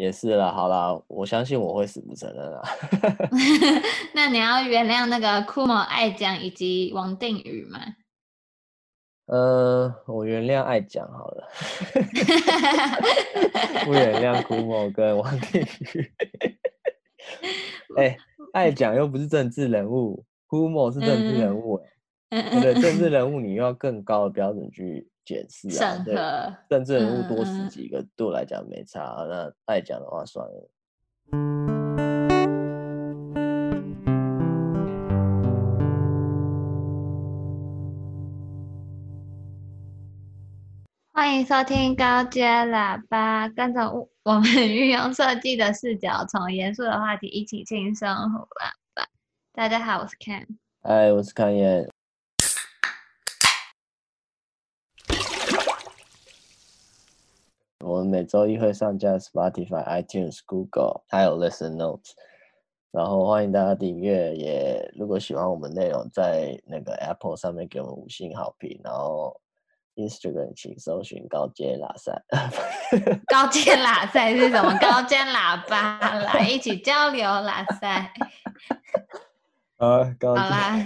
[0.00, 2.62] 也是啦，好啦，我相信我会死不承认啊。
[4.14, 7.78] 那你要原谅那个枯某爱讲以及王定宇吗？
[9.26, 11.46] 呃，我原谅爱讲好了，
[13.84, 16.10] 不原谅枯某跟王定宇。
[17.98, 18.16] 哎、欸，
[18.54, 21.84] 爱讲又不是政治人物，枯某是政治人物、欸，
[22.30, 25.09] 哎、嗯，对，政治人物你又要更高的标准去。
[25.24, 26.14] 解释啊，对，
[26.68, 29.16] 政治人物多死几个，对我来讲没差。
[29.20, 30.70] 嗯、那爱讲的话算了。
[41.12, 43.88] 欢迎收听高阶喇叭，跟着
[44.24, 49.06] 我们运用设计的视角，从严肃的话题一起轻松胡喇叭。
[49.52, 50.46] 大家好，我是 Ken。
[50.82, 51.88] 嗨，我是康燕。
[57.82, 62.10] 我们每周一会上架 Spotify、iTunes、Google，还有 Listen Notes，
[62.90, 64.34] 然后欢迎大家订阅。
[64.36, 68.78] 也如果喜欢我们内容，在那个 Apple 上面给我们五星好评。
[68.84, 69.40] 然后
[69.96, 72.12] Instagram 请搜寻高阶喇塞。
[73.26, 74.76] 高阶喇塞是什么？
[74.78, 78.12] 高阶喇叭来一起交流喇赛。
[79.78, 80.40] 啊，高阶。
[80.42, 80.84] 好啦。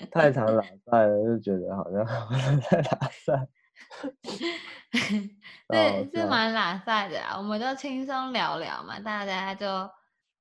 [0.10, 2.04] 太常喇塞了，就觉得好像
[2.60, 3.48] 在喇赛。
[4.92, 9.66] 是是蛮懒散的啊，我们就轻松聊聊嘛，大家就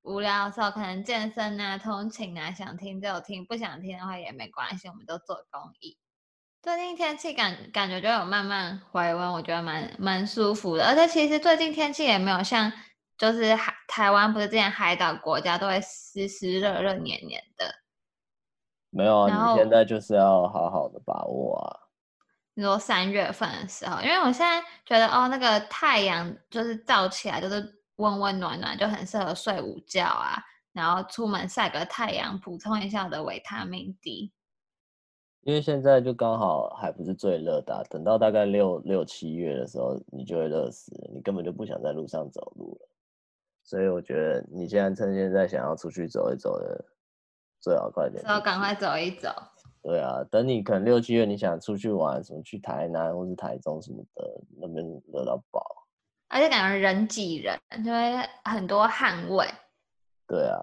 [0.04, 5.98] 无聊的时候可能健身啊、通勤啊，想听就听，不想听的话也没关系，我们都做公益。
[6.62, 12.72] 最近天气感感觉就有慢慢回温，我觉得蛮蛮舒服的，而且其实最近天气也没有像
[13.18, 17.74] 就是海台湾不是之前海岛国家都会湿湿热热黏黏的，
[18.90, 21.89] 没有啊，你现在就是要好好的把握啊。
[22.60, 27.64] 你说三月份的时候，因为我现在觉得哦，那个太阳就是照起来就是
[27.96, 30.36] 温温暖暖，就很适合睡午觉啊，
[30.74, 34.34] 然后出门晒个太阳，补充一下我的维他命 D。
[35.44, 42.90] 因为现在就刚好还不是最热的啊，等到大概六六七月的时候，你就会热死，你根本就不想在路上走路了。
[43.64, 46.86] 所以我觉得你现在趁现在想要出去走一走的，
[47.62, 49.30] 最好快点，最好赶快走一走。
[49.90, 55.66] 对啊，等你可能六七月你想出去玩，什么去台南或是台中什么的，那边热到爆，
[56.28, 59.48] 而且感觉人挤人，就会很多汗味。
[60.28, 60.60] 对啊。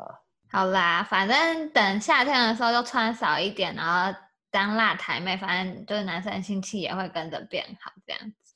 [0.48, 4.16] 好啦，反正等夏天的时候就穿少一点，然后
[4.48, 8.54] 当辣台妹，反正就是男生心气也会跟着变好，这样子。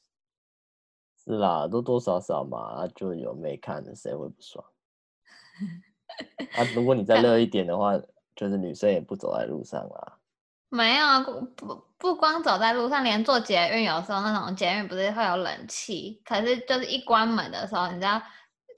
[1.24, 4.64] 是啦，多多少少嘛，就有妹看的，谁会不爽？
[6.54, 7.98] 啊，如果你再热一点的话，
[8.36, 10.16] 就是女生也不走在路上啦。
[10.70, 11.20] 没有啊，
[11.56, 18.22] 不不光走在路上，连坐捷运，有时候那种捷运不是会有冷气，可是就是一关门的时候，你知道，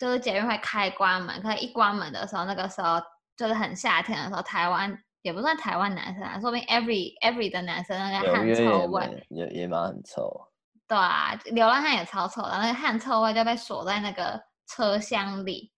[0.01, 2.99] 就是捷运会开关门，可是一关门的时候，那个时候
[3.37, 10.49] 就是很夏天的时候，台湾也不算台湾男生啊，说不定 every every 的男生那个汗臭味也也蛮很臭。
[10.89, 15.71] 对啊，流浪汉也超臭的，那个汗臭味就被锁在那个车厢里。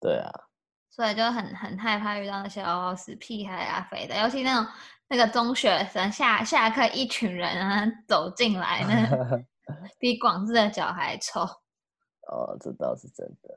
[0.00, 0.30] 对啊，
[0.90, 4.66] 所以就很很害怕遇到那些哦死屁孩啊肥的，尤其那种。
[5.14, 9.38] 那个中学生下下课，一群人啊走进来，那
[10.00, 11.42] 比广智的脚还臭。
[11.42, 13.54] 哦，这倒是真的。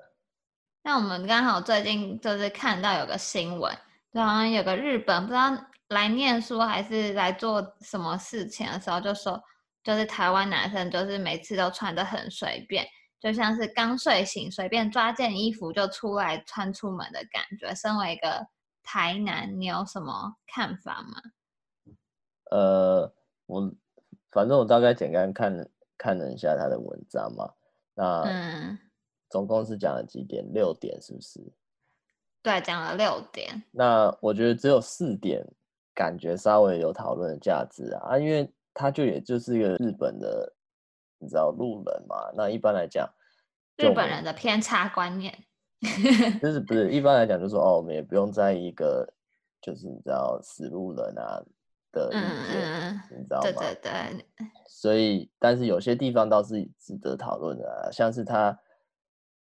[0.84, 3.76] 那我们刚好最近就是看到有个新闻，
[4.14, 5.52] 就好像有个日本不知道
[5.88, 9.42] 来念书还是来做什么事情的时候，就说
[9.84, 12.86] 就是台湾男生就是每次都穿的很随便，
[13.20, 17.74] 就像是刚睡醒随便抓件衣服就出来穿出门的感觉。
[17.74, 18.46] 身为一个
[18.84, 21.20] 台南，你有什么看法吗？
[22.52, 23.14] 呃，
[23.46, 23.72] 我
[24.32, 27.54] 反正我大概简单看看了一下他的文章嘛，
[27.94, 28.78] 那嗯，
[29.30, 30.46] 总共是讲了几点？
[30.54, 31.42] 六点是不是？
[32.44, 33.62] 对，讲了六点。
[33.72, 35.46] 那我觉得只有四点
[35.94, 40.54] 感觉稍微有讨论的价值啊，啊，因为他就也就是一个日本的，
[41.18, 42.16] 你知道路人嘛。
[42.36, 43.10] 那一般来讲，
[43.76, 45.34] 日本人的偏差观念，
[46.42, 49.12] 就是不是一般来讲，就说哦，我们也不用在意一个，
[49.62, 51.44] 就是你知道死路人啊。
[51.98, 53.42] 的意见，嗯、你知道吗？
[53.42, 54.26] 对对对。
[54.68, 58.58] 所以，但是有些地方倒是值得讨论的啊，像是他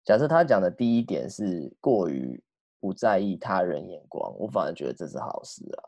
[0.04, 2.42] 假设他讲的第一点是过于
[2.80, 5.84] 不在意他人眼光，我反而觉得这是好事啊。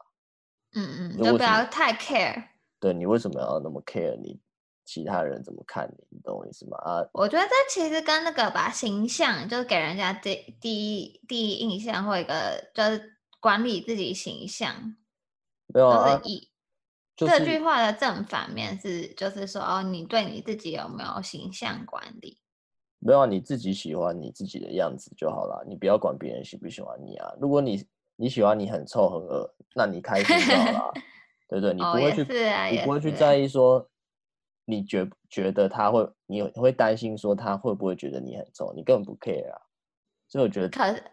[0.76, 2.44] 嗯嗯，就不要太 care。
[2.80, 4.40] 对，你为什么要那么 care 你
[4.84, 6.06] 其他人怎么看你？
[6.10, 6.78] 你懂我意思吗？
[6.80, 14.96] 啊，我觉得这其实跟那个吧形象就是给人家第第一第一印象或一个就是管理自己形象。
[15.68, 16.22] 没有啊，
[17.16, 22.38] 这句话的正反面是，就是说，哦，你对你自己有没有形象管理？
[23.00, 27.32] 没有、啊，你自己喜欢你自己的样子就好了，你不要管别人喜不喜欢你啊。
[27.40, 27.86] 如果你
[28.16, 30.94] 你喜欢你很臭很恶，那你开心就好了，
[31.48, 31.74] 对不对？
[31.74, 33.88] 你不会去，哦啊、你不会去在意说，
[34.66, 39.62] 你觉觉得他会，你会担心说他会不会觉得你很臭，你根本不 care 啊。
[40.28, 41.04] 所以我觉得，可是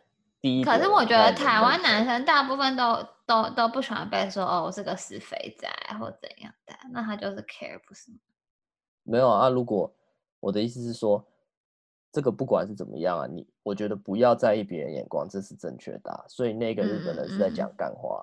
[0.41, 5.69] 第一，可是我觉得台湾男生大部分都都都不喜欢被说哦，我是个死肥宅
[5.99, 8.19] 或怎样的，那他就是 care 不是吗？
[9.05, 9.93] 没有啊，如果
[10.41, 11.27] 我的意思是说。
[12.15, 16.23] 这个不管是怎么样啊，你我觉得不要在意别人眼光，这是正确的啊。
[16.29, 18.23] 所以那个日本人是在讲干话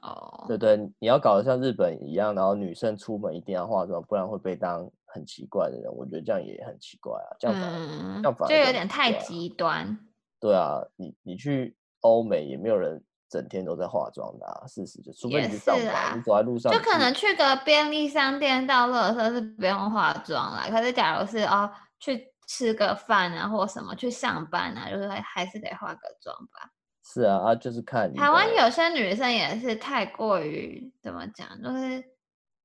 [0.00, 0.08] 啊。
[0.08, 5.92] 哦、嗯嗯，对对，你要搞得像日本一样，然后女生出门一定要化妆，不然会被当很奇怪的人。
[5.92, 9.98] 我觉得这样也很奇怪啊，这样反而、嗯、这样反而就有点太极端。
[10.38, 13.02] 对啊，你你去欧美也没有人
[13.32, 20.66] 整天都在化妆的啊，事实就除非你是上班，啊、你走在路上就可能去个便利商店倒垃圾是不用化妆啦。
[20.68, 22.30] 可是假如是哦去。
[22.48, 26.68] 吃个饭啊，或什么去上班啊，就是还是得化个妆吧。
[27.02, 32.04] 是啊，啊，就是看台湾有些女生也是太过于怎么讲，就是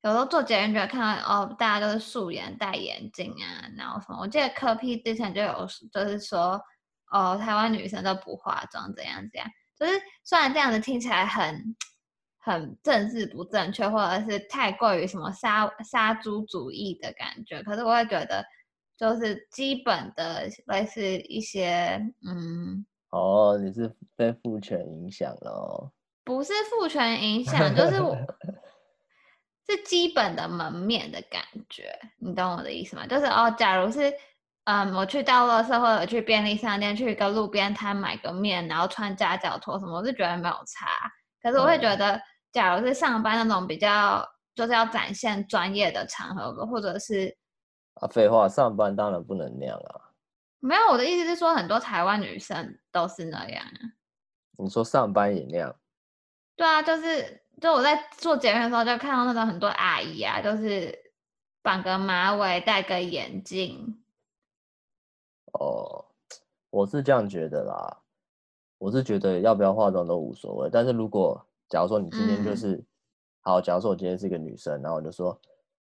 [0.02, 4.18] 有时候做节目觉得看到哦，大家都是素颜戴眼镜啊，然后什么。
[4.20, 6.60] 我记得柯 P 之前就有就是说
[7.12, 9.48] 哦，台湾女生都不化妆，怎样怎样。
[9.80, 9.94] 就是
[10.24, 11.76] 虽然这样子听起来很
[12.38, 18.46] 很政治不正确，或者是太过于什么杀杀猪主义的感觉，可是我会觉得。
[19.00, 25.92] 就是基本的类似一些，嗯，哦，你是被父权影响了哦？
[26.24, 28.18] 不是父权影响，就是我
[29.70, 33.06] 是基本的门面的感觉，你懂我的意思吗？
[33.06, 34.12] 就是哦，假如是，
[34.68, 40.86] 嗯，我去到垃圾或者去便利商店，去一个路边摊买个面，然后穿夹脚拖什么，我是觉得没有差。
[41.42, 42.22] 可是我会觉得，嗯、
[42.52, 47.34] 假如是上班那种比较就是要展现专业的场合，或者是。
[47.94, 50.12] 啊，废话，上班当然不能那样啊。
[50.60, 53.80] 没有，我的意思是说，很多台湾女生都是那样啊。
[54.58, 55.74] 你说上班也那样？
[56.58, 60.94] 对啊，就是就我在做节目的时候，就看到那种很多阿姨啊，就是
[61.62, 64.04] 绑个马尾，戴个眼镜。
[65.54, 66.06] 哦，
[66.70, 68.02] 我是这样觉得啦。
[68.78, 72.86] 我是觉得要不要化妆都无所谓，但是如果假如说你今天就是、嗯、
[73.42, 75.40] 好，假如说我今天是一个女生，然后我就说。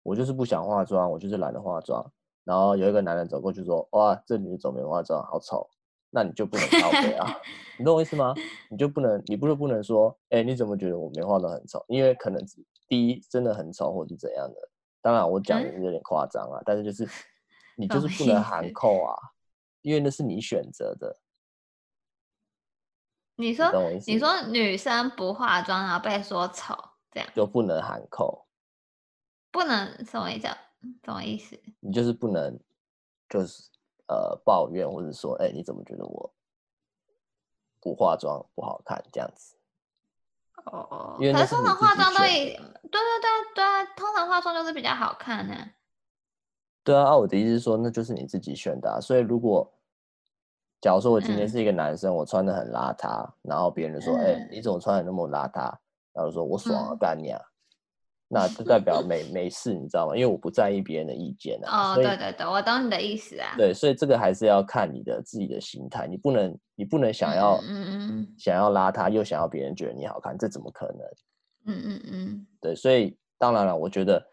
[0.05, 2.05] 我就是不想化妆，我就是懒得化妆。
[2.43, 5.65] 然后有一个男人走过去说：“哇，这女的怎么没化妆，好丑。”
[6.11, 7.25] 那你就不能靠北啊，
[7.79, 8.35] 你懂我意思吗？
[8.69, 12.45] 你就不能，你不是不能说：“哎、欸，你怎么觉得我没化妆很丑？”因为可能
[12.89, 14.57] 第一真的很丑，或是怎样的。
[15.01, 17.09] 当然我讲的有点夸张啊、嗯，但是就是
[17.77, 19.15] 你就是不能含扣啊，
[19.83, 21.19] 因为那是你选择的。
[23.37, 26.77] 你说你，你说女生不化妆然后被说丑，
[27.11, 28.47] 这样就不能喊扣。
[29.51, 30.49] 不能什么意思？
[31.05, 31.61] 什么意思？
[31.81, 32.59] 你就是不能，
[33.29, 33.69] 就是
[34.09, 36.35] 呃抱怨，或者说，哎、欸，你怎么觉得我
[37.81, 39.57] 不化妆不好看这样子？
[40.67, 45.75] 哦，因为通常化妆都已，对对对对啊，通常化妆就是比较好看呢、啊。
[46.85, 49.01] 对啊，我的意思是说，那就是你自己选的、啊。
[49.01, 49.73] 所以如果，
[50.81, 55.73] 假如说我今天是一个男生，嗯、我穿的很邋遢，然后别人说，哎、嗯欸，你怎么穿的那么邋遢？
[56.13, 57.41] 然后说我爽啊干你啊！
[57.41, 57.49] 嗯
[58.35, 60.17] 那就代表没没事，你知道吗？
[60.17, 61.93] 因为我不在意别人的意见啊。
[61.93, 63.53] 哦，对对对，我懂你的意思啊。
[63.59, 71.07] 对，所以这个还是要看你的自己的心态，你不能你不能想要嗯嗯想要邋遢，又想要别人觉得你好看，这怎么可能？
[71.67, 72.47] 嗯嗯嗯。
[72.59, 74.27] 对，所以当然了，我觉得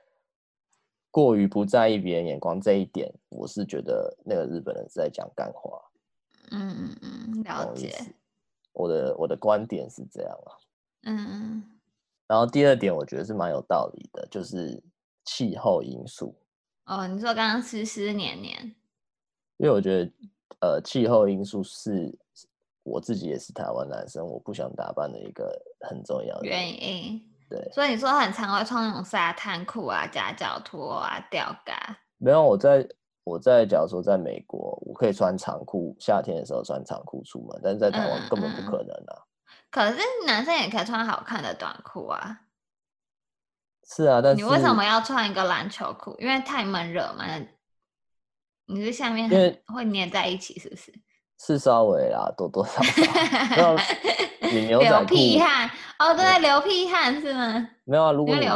[1.12, 5.82] 过于不在意别人眼光这一点，我是觉得那个日本人是在讲干话。
[6.52, 7.94] 嗯嗯嗯，了解。
[8.74, 10.50] 我的我的观点是这样啊。
[11.04, 11.64] 嗯嗯。
[12.28, 14.82] 然后第二点，我觉得是蛮有道理的，就是
[15.26, 16.36] 气候因素。
[16.86, 18.64] 哦，你说刚刚湿湿黏黏，
[19.58, 20.12] 因为我觉得，
[20.62, 22.18] 呃，气候因素是
[22.84, 27.29] 我自己也是台湾男生，我不想打扮的一个很重要的原因。
[27.50, 31.98] 对，所以你说很常会穿那种沙滩裤啊、夹脚拖啊、吊嘎。
[32.18, 32.88] 没有，我在
[33.24, 39.16] 我在假如说在美国，我可以穿长裤，夏天的时候穿长裤出门，但是在台湾根本不可能啊。
[39.16, 39.26] 嗯嗯
[39.72, 42.42] 可是男生也可以穿好看的短裤啊。
[43.88, 46.16] 是啊，但是你为什么要穿一个篮球裤？
[46.20, 47.26] 因为太闷热嘛。
[48.66, 49.28] 你是下面
[49.74, 50.94] 会粘在一起，是不是？
[51.40, 53.76] 是稍微啦，多多少少。
[54.52, 54.96] 你牛仔裤。
[55.00, 57.70] 流屁汗哦，对，流屁汗是吗？
[57.86, 58.48] 没有啊，如果你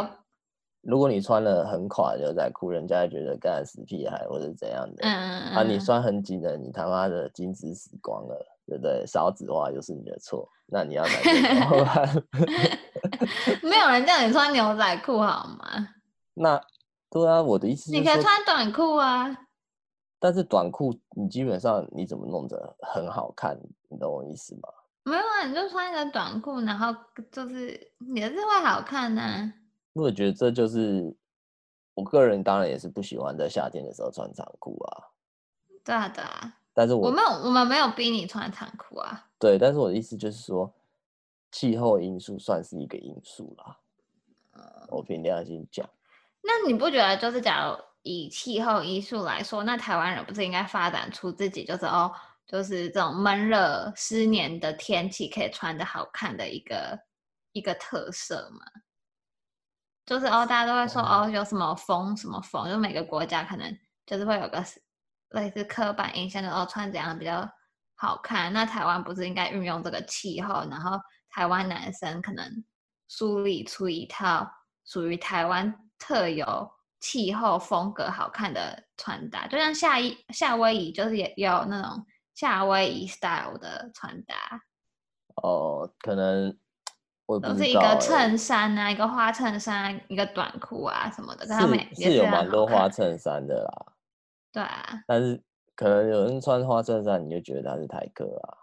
[0.82, 5.04] 如果你穿了很垮的牛仔裤，人家觉得干死屁孩或者怎样的。
[5.04, 5.56] 嗯嗯嗯。
[5.56, 8.50] 啊，你穿很紧的，你他妈的精子死光了。
[8.66, 9.06] 对不对？
[9.06, 12.24] 少子化又是你的错， 那你要改怎么办？
[13.62, 15.90] 没有人叫你穿牛仔裤好吗？
[16.34, 16.58] 那
[17.10, 19.38] 对啊，我的意思是，你可以穿短裤啊。
[20.18, 23.60] 但是短裤你基本上你怎么弄着很好看，
[23.90, 24.70] 你懂我意思吗？
[25.04, 26.96] 没有啊，你就穿一个短裤，然后
[27.32, 29.54] 就是也是会好看呢、啊。
[29.94, 31.16] 我觉得这就是
[31.94, 35.12] 我个人当然也是不喜欢在夏天的时候穿长裤啊。
[35.84, 36.58] 对啊，对啊。
[36.74, 39.28] 但是我，我没有，我们没有逼你穿长裤啊。
[39.38, 40.74] 对，但是我的意思就是说，
[41.52, 43.78] 气候因素算是一个因素啦。
[44.54, 45.88] 嗯、我凭良心讲。
[46.42, 52.12] 那你不觉得，就是假如以气候因素来说，那台湾人不是应该发展出自己就是哦，
[52.54, 57.00] 就是这种闷热湿黏的天气可以穿的好看的一个
[57.52, 58.64] 一个特色嘛？
[60.06, 64.64] 就是哦，大家都会说哦，有什么风什么风，就每个国家可能就是会有个。
[65.30, 67.50] 类似刻板印象的哦，穿怎样比较
[67.96, 68.54] 好看？
[68.54, 70.92] 那台湾不是应该运用这个气候，然后
[71.32, 72.64] 台湾男生可能
[73.08, 74.48] 梳理出一套
[74.86, 76.70] 属于台湾特有
[77.00, 84.36] 气候风格好看的穿搭，就像夏衣夏威夷，就是也有那种夏威夷 style 的穿搭。
[85.36, 86.58] 哦，可能
[87.26, 91.54] 我不都是一个衬衫啊，一个花衬衫，一个短裤啊什么的，是
[91.96, 93.94] 是，是有蛮多花衬衫的啦。
[94.52, 95.42] 对啊，但是
[95.76, 98.58] 可能有人穿花衬衫，你就觉得他是台客啊，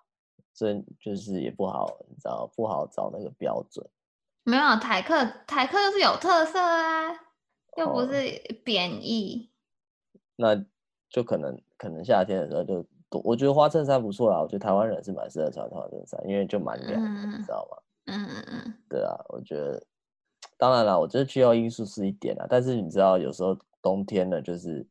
[0.54, 3.84] 所以就是也不好，你知道不好找那个标准。
[4.44, 7.12] 没有台客，台客就是有特色啊，
[7.76, 9.50] 又不是贬义。
[10.12, 10.64] 哦，那
[11.10, 17.02] 就可能可能夏天的时候就多，我觉得花衬衫不错啦，我觉得台湾人是蛮适合穿花衬衫，因为就蛮凉
[17.32, 17.76] 你知道吗？
[18.06, 18.74] 嗯嗯嗯。
[18.88, 19.82] 对啊，我觉得，
[20.56, 24.86] 当然了，我觉得气候因素是一点啦，但是你知道有时候冬天呢，就是。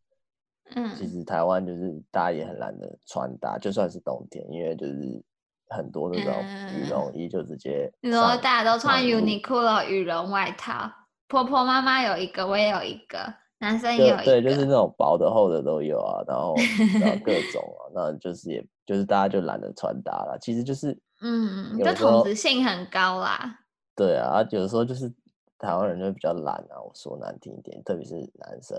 [0.75, 5.19] 嗯，其实台湾就是大家也很懒得穿搭，就算是冬天，因为就是
[5.67, 6.31] 很多那种
[6.77, 7.91] 羽绒衣就直接。
[8.01, 10.87] 你说大家都穿 Uniqlo 羽绒外套，
[11.27, 13.17] 婆婆妈妈有一个，我也有一个，
[13.59, 14.25] 男生也有一。
[14.25, 16.55] 对，就是那种薄的、厚的都有啊，然后
[16.99, 20.37] 然后各种啊，那就是也就是大家就懒得穿搭了。
[20.41, 23.59] 其实就是嗯，就统值性很高啦。
[23.95, 25.11] 对啊，有的时候就是
[25.57, 28.77] 台湾人就比较懒啊，我说难听一点，特别是男生。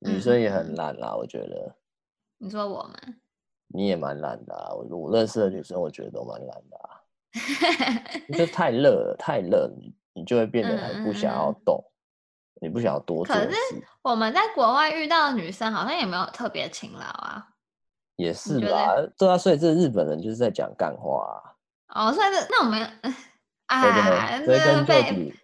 [0.00, 1.74] 女生也很懒啦，我觉得。
[2.38, 2.94] 你说我吗？
[3.68, 6.90] 你也蛮懒的啊，我我认识的女生，我觉得都蛮懒的啊。
[8.36, 11.92] 就太热了，太热，你你就会变得很不想要动，嗯、
[12.60, 13.34] 你不想要多做。
[13.34, 13.56] 可是
[14.02, 17.48] 我们在国外遇到的女生，好像也没有特别勤劳啊。
[18.16, 21.52] 也是吧，对啊，所以这日本人就是在讲干话啊。
[22.08, 22.80] 哦，所以这那我们
[23.66, 25.34] 啊，对对，追根究底。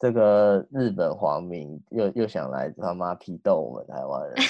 [0.00, 4.34] 这个日本皇民又又想来他妈批斗我们台湾人，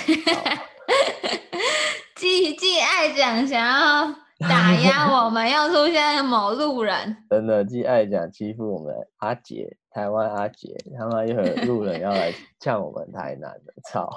[2.16, 4.10] 既既爱讲想要
[4.48, 14.08] 打压我们，又出现某路人， 真的既爱讲欺负我们阿杰，台湾阿杰， 他妈又有路人要来呛我们台南的， 操！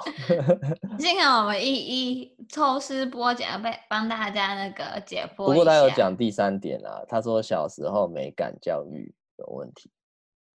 [0.98, 5.46] 幸好我们一一抽丝剥茧，被帮大家那个解剖。
[5.46, 9.90] 不过他有讲第三点啊，他说小时候美感教育有问题。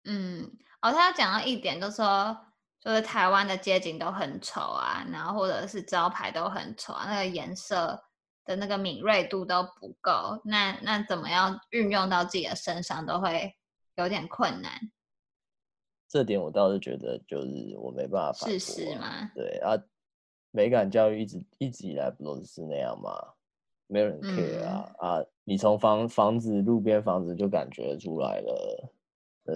[0.05, 0.51] 嗯。
[0.81, 2.35] 哦，他要讲到一点，就是说，
[2.79, 8.03] 就是台湾的街景都很丑啊，然后或者是招牌都很丑啊，那个颜色
[8.43, 13.53] 的那个敏锐度都不够，那那怎么样运用到自己的身上都会
[13.93, 14.71] 有点困难。
[16.11, 18.49] 这点我倒是觉得，就是我没办法、啊。
[18.49, 19.31] 事实嘛。
[19.33, 19.77] 对啊，
[20.51, 23.11] 美感教育一直一直以来不都是那样吗？
[23.87, 25.25] 没有人 care 啊、嗯、啊！
[25.43, 28.89] 你从房房子路边房子就感觉出来了。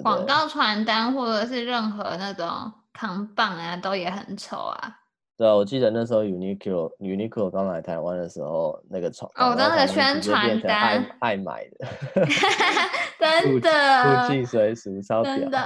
[0.03, 2.47] 广告传单或者是任何那种
[2.91, 4.99] 扛棒啊，都也很丑啊。
[5.37, 11.87] 对啊，我记得那时候 Uniqlo Uniqlo 刚来台湾的时候，那个传哦，那个宣传单爱 爱买的，
[13.19, 15.37] 真的，附近随俗超屌。
[15.37, 15.57] 真的，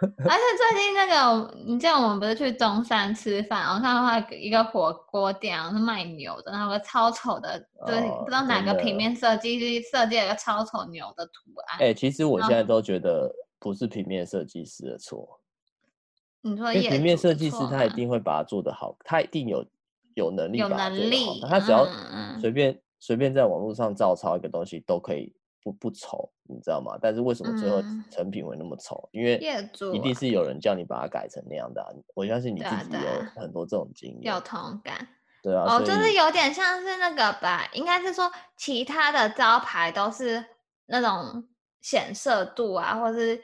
[0.28, 11.32] 而且最近那个，你记得我们不是去中山吃饭，然后看到他一个火锅店，然后是卖牛的，然后个超丑的，就是不知道哪个平面设计师设计了一个超丑牛的图
[11.66, 11.80] 案。
[11.80, 13.30] 哎，其实我现在都觉得。
[13.60, 15.40] 不是平面设计师的错，
[16.42, 19.66] 你说因为平面设计师他一定会把它做得好，他一定有
[20.14, 21.84] 有能力把它做得好，他只要
[22.40, 25.34] 随便随、嗯、便在网络上照抄一个东西都可以
[25.72, 26.98] 不不丑，你知道吗？
[27.00, 29.08] 但是为什么最后成品会那么丑？
[29.12, 29.36] 嗯、因为
[29.92, 31.88] 一定是有人叫你把它改成那样的、啊。
[32.14, 35.06] 我相信你自己有很多这种经验，有同感。
[35.42, 40.44] 对啊，哦，就是有点像是那个吧，应该是说其他的招牌都是
[40.86, 41.44] 那种
[41.80, 43.42] 显色度啊，或是。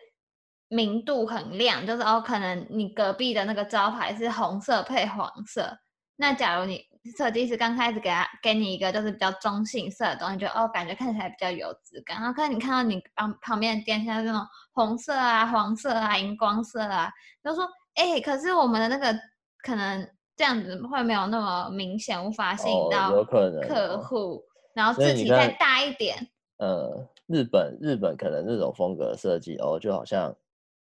[0.69, 5.79] 明度很亮，就是哦，可能你隔壁的那个招牌是红色配黄色。
[6.17, 6.85] 那假如你
[7.17, 12.19] 设计师刚开始给他给你一个就是比较中性色的东西，就哦，感觉看起来比较有质感。
[12.19, 14.41] 然后可能你看到你旁旁边的店像这种
[14.73, 17.11] 红色啊、黄色啊、荧光色啊，
[17.43, 19.19] 就说哎，可是我们的那个
[19.63, 23.23] 可能这样子会没有那么明显，无法吸引到
[23.69, 24.43] 客户，
[24.75, 26.17] 然后字体再大一点。
[26.59, 30.35] 呃，日本日本可能这种风格设计哦，就好像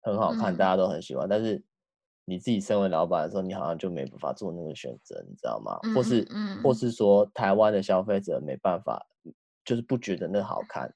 [0.01, 1.62] 很好看，嗯、大家都很喜欢，但是
[2.25, 5.80] 你自己身为老板的时候，你好像就没办法做那个选择，你知道吗？
[5.84, 9.06] 嗯、或是、嗯、或是说台湾的消费者没办法，
[9.66, 10.94] 就是不觉得那好看，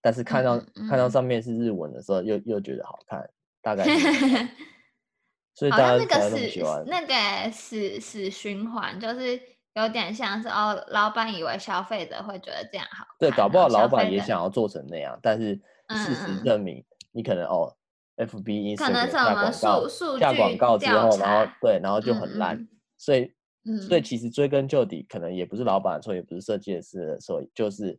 [0.00, 3.28] 但是看到、嗯、看到上面是日文的时候，又又觉得好看，
[3.62, 3.84] 大概。
[5.54, 6.84] 所以大家才那么喜欢。
[6.86, 9.40] 那个死死循环就是。
[9.76, 15.54] 有点像是哦，老板以为消费者会觉得这样好，对，搞不好老板也想要做成那样，但是
[15.90, 16.82] 事实证明，
[17.12, 17.70] 你可能哦
[18.16, 23.32] ，FB、Instagram 下广告，下广告之后，然后对，然后就很烂，嗯、所以，
[23.64, 27.98] 嗯、所以其实追根究底，可能也不是老板的错，也不是设计师的错，就是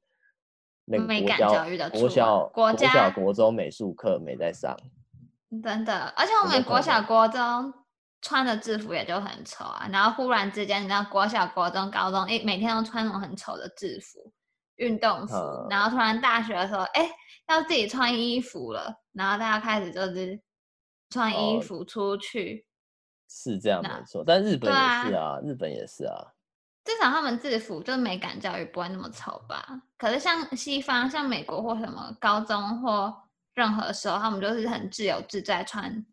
[0.85, 4.77] 那个国小、国小、国小、国中美术课没在上，
[5.63, 7.73] 真的，而且我们国小、国中。
[8.19, 14.33] 穿的制服也就很丑啊，然后忽然之间，你知道国小、国中、高中，哎，每天都穿那种很丑的制服、
[14.77, 17.09] 运动服，嗯、然后突然大学的时候，哎，
[17.47, 20.41] 要自己穿衣服了，然后大家开始就是
[21.09, 22.65] 穿衣服出去，哦、
[23.29, 26.33] 是这样没错，但日本也是啊，啊日本也是啊，
[26.83, 29.81] 至少他们制服就是美感教育不会那么丑吧？
[29.97, 33.13] 可是像西方，像美国或什么高中或
[33.53, 36.05] 任何时候，他们就是很自由自在穿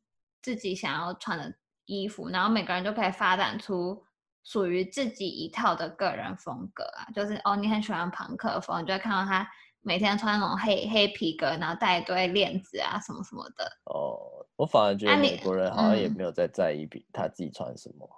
[0.42, 1.54] 自己想要穿的。
[1.87, 4.02] 衣服，然后每个人就可以发展出
[4.45, 7.09] 属于自己一套的个人风格啊。
[7.15, 9.49] 就是哦，你很喜欢朋克风，你就会看到他
[9.81, 13.65] 每天穿那种黑黑皮革，然后带一堆链子啊什么什么的。
[13.85, 18.09] 哦，我反而觉得美国人好像也没有在在意他自己穿什么。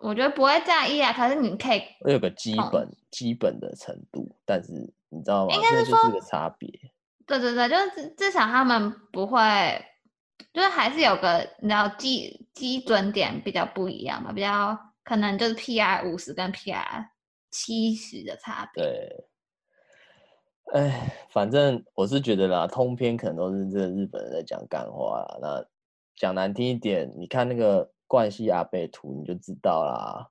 [0.00, 4.72] 嗯、我觉得不会在意啊，可是你可以我有个基本、嗯、基本的程度，但是
[5.08, 5.54] 你知道吗？
[5.54, 6.70] 应该是说个差别。
[7.26, 9.40] 对对对，就是至少他们不会。
[10.52, 17.06] 就是还是有个你知道基基准点比较不一样嘛，比较可能就是 PR 五十跟 PR
[17.50, 18.82] 七十的差别。
[18.82, 19.24] 对，
[20.74, 25.38] 哎，反正我是觉得啦，通篇可能都是这个日本人在讲干话啦。
[25.40, 25.64] 那
[26.16, 30.28] 讲难听一点，你看那个冠希阿贝图你就知道啦。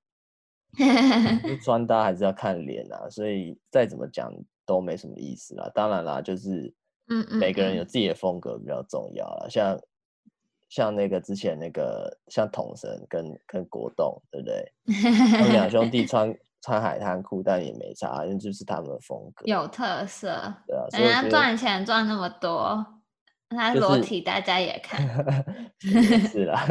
[1.63, 4.31] 穿搭还是要看脸啊，所以再怎么讲
[4.65, 5.69] 都没什么意思啦。
[5.73, 6.73] 当然啦，就是
[7.09, 9.75] 嗯，每个人有自己的风格比较重要啦，像。
[10.71, 14.71] 像那个之前那个像统神跟跟国栋，对不对？
[15.37, 20.29] 他们两兄弟穿穿海滩裤，但也没差，因为就是他们的风格有特色。
[20.65, 22.85] 对啊，人家赚钱赚那么多，
[23.49, 25.05] 他裸体大家也看。
[26.31, 26.65] 是啦，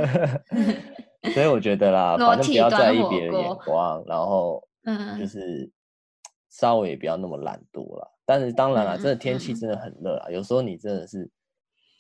[1.35, 5.71] 所以我觉得啦，反正不要在意别人眼光，然后嗯，就是
[6.49, 8.09] 稍微也不要那么懒惰啦。
[8.25, 11.31] 但是当然了，真的天气真的很热啊，有时候你真的是。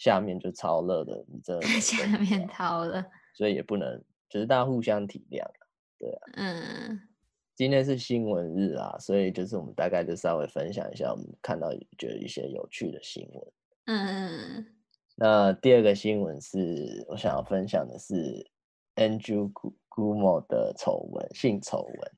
[0.00, 5.44] 下面就超热的，你这 下面超热，所以也不能，就是大家互相体谅，
[5.98, 6.20] 对啊。
[6.36, 7.00] 嗯。
[7.54, 13.52] 今天是新闻日啊，所以就是我们大概就稍微分享一下我们看到觉得一些有趣的新闻。
[13.84, 14.66] 嗯。
[15.16, 18.50] 那第二个新闻是我想要分享的是
[18.94, 19.52] Andrew
[19.90, 22.12] Cuomo 的丑闻，性丑闻。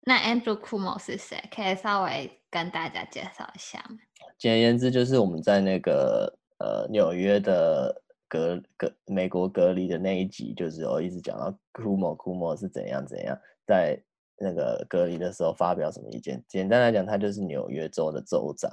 [0.00, 1.40] 那 Andrew Cuomo 是谁？
[1.54, 3.98] 可以稍微跟大家介绍一下吗？
[4.42, 13.96] 简而言之，就是我们在那个呃纽约的隔隔美国隔离的那一集，就是我一直讲到 Cuomo Cuomo 是怎样怎样，在
[14.38, 16.42] 那个隔离的时候发表什么意见。
[16.48, 18.68] 简单来讲，他就是纽约州的州长，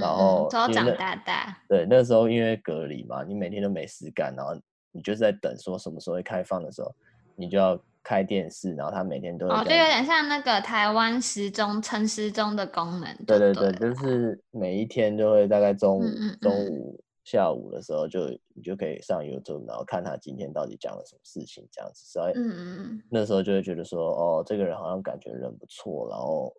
[0.00, 1.58] 然后、嗯、州长大大。
[1.68, 4.54] 对，那时候因为隔离嘛，你每天都没事干，然后
[4.92, 6.94] 你就是在等说什么时候会开放的时候，
[7.36, 7.80] 你就要。
[8.06, 13.16] 开电视，然后他每天都哦，就有点像那个台湾时钟、陈时钟的功能。
[13.24, 22.04] 对对对，就是每一天就会大概中午、嗯嗯嗯中午、下午的时候就，就你就可以上 YouTube，然后看他今天到底讲了什么事情，这样子。
[22.04, 26.54] 所以，嗯嗯那时候就会觉得说，哦，这个人好像感觉人不错，然后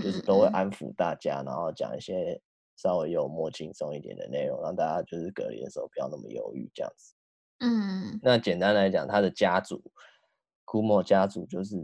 [0.00, 2.40] 就是都会安抚大家，然后讲一些
[2.76, 7.12] 稍微幽默、轻松一点的内容，让大家就是隔离的时候不要那么犹豫，这样子。
[7.60, 9.82] 嗯，那简单来讲，他的家族。
[10.68, 11.76] 库莫家族就是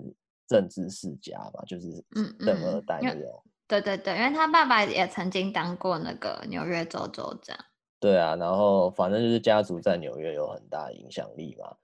[0.49, 2.05] 政治世家嘛，就是
[2.45, 3.43] 邓二代那种。
[3.69, 7.57] 对对对，因为他爸爸也曾经当过那个纽约州州长。
[8.01, 11.77] 对啊，然后反正就是家族在纽约有很大影响力嘛。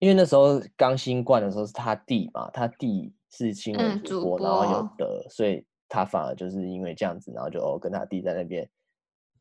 [0.00, 8.68] 因为那时候刚新冠的时候是他弟嘛，他弟是新闻主播，嗯、主播然后有得，所以他反而就是因为这样子，然后就哦跟他弟在那边。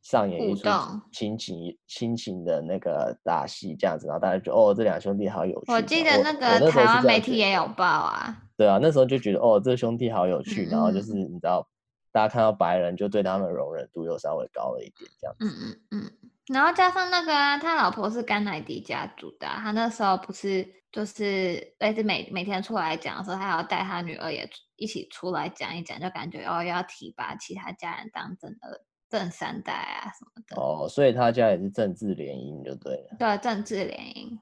[0.01, 0.67] 上演一出
[1.11, 5.71] 亲情亲情的那个大戏，这样子，然后大家就哦，这两兄弟好有趣。
[5.71, 8.35] 我记得那个台湾媒体也有报啊。
[8.57, 11.67] 对啊，那时候就觉得哦，这兄弟好有趣，嗯、然后就是你知道，
[12.11, 15.45] 大家看到白人就对他们的容忍度又稍微高了一点，这样子。
[15.45, 16.11] 嗯嗯嗯。
[16.47, 28.71] 然后加上那个啊，他老婆是甘乃迪家族的，他那时候不是就是类似每每天出来讲的时候，他还要带他女儿也一起出来讲一讲，就感觉哦要提拔其他家人当正二
[29.09, 30.61] 正三代啊什么的。
[30.61, 33.15] 哦，所以他家也是政治联姻就对了。
[33.17, 34.37] 对，政治联姻。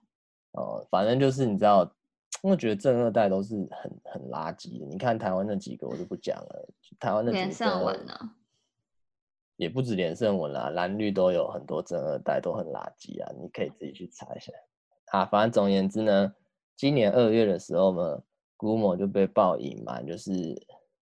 [0.51, 1.89] 哦，反正就是你知道，
[2.43, 4.86] 我觉得正二代都是很很垃圾的。
[4.86, 8.13] 你看台湾那几个我就不讲了，台湾那几个连胜文呢。
[9.56, 14.53] 也不止连胜文啦，蓝绿都有很多正二代都很垃圾啊，你可以自己去查一下。
[15.08, 16.32] 啊，反正总而言之呢，
[16.75, 18.23] 今年二月的时候呢
[18.58, 20.32] ，Cuomo 就被曝隐瞒，就是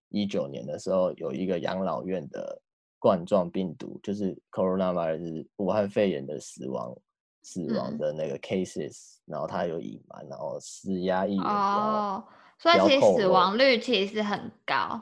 [0.08, 2.62] 一九年的时候有一个养老院的
[2.98, 6.94] 冠状病毒，就是 coronavirus 武汉肺炎的死亡
[7.42, 12.24] 死亡的那个 cases，、嗯、然后他有隐瞒，然后施压议员哦，
[12.58, 15.00] 所以其实死亡率其实很高。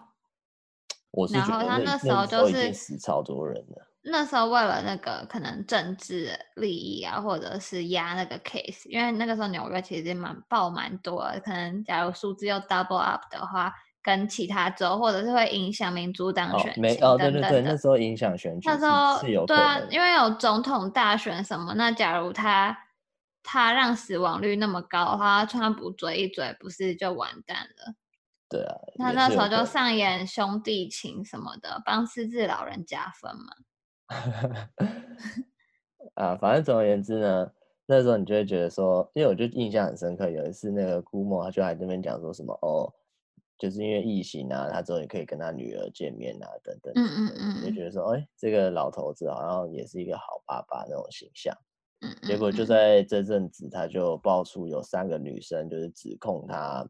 [1.11, 3.87] 我是觉得那，然后他那时候就是死超多人的。
[4.07, 13.73] 那时候为了那个可能政治利益啊，或者是压那个 case，因为那个时候纽约其实蛮爆蛮多的，可能假如数字又 double up 的话，
[14.05, 22.77] 跟其他州或者是会影响民主党选情哦，对对对，那时候影响选举，那时候对啊，因为有总统大选什么，那假如他
[23.43, 27.95] 他让死亡率那么高的话，川普嘴一嘴，不是就完蛋了？
[28.51, 33.55] 对啊，那那时候就上演兄弟情什么的，帮失智老人加分嘛。
[36.15, 37.51] 啊，反正总而言之呢，
[37.87, 42.93] 那时候你就会觉得说，因为我就印象很深刻，有一次那个 Cuomo 他就在这边讲说什么哦，
[43.59, 51.57] 就是因为疫情啊，他终于可以跟他女儿见面啊，等等，嗯嗯嗯，就觉得说，哎，这个老头子好像也是一个好爸爸那种形象。
[52.01, 56.87] 嗯，结果就在这阵子，他就爆出有三个女生就是指控他。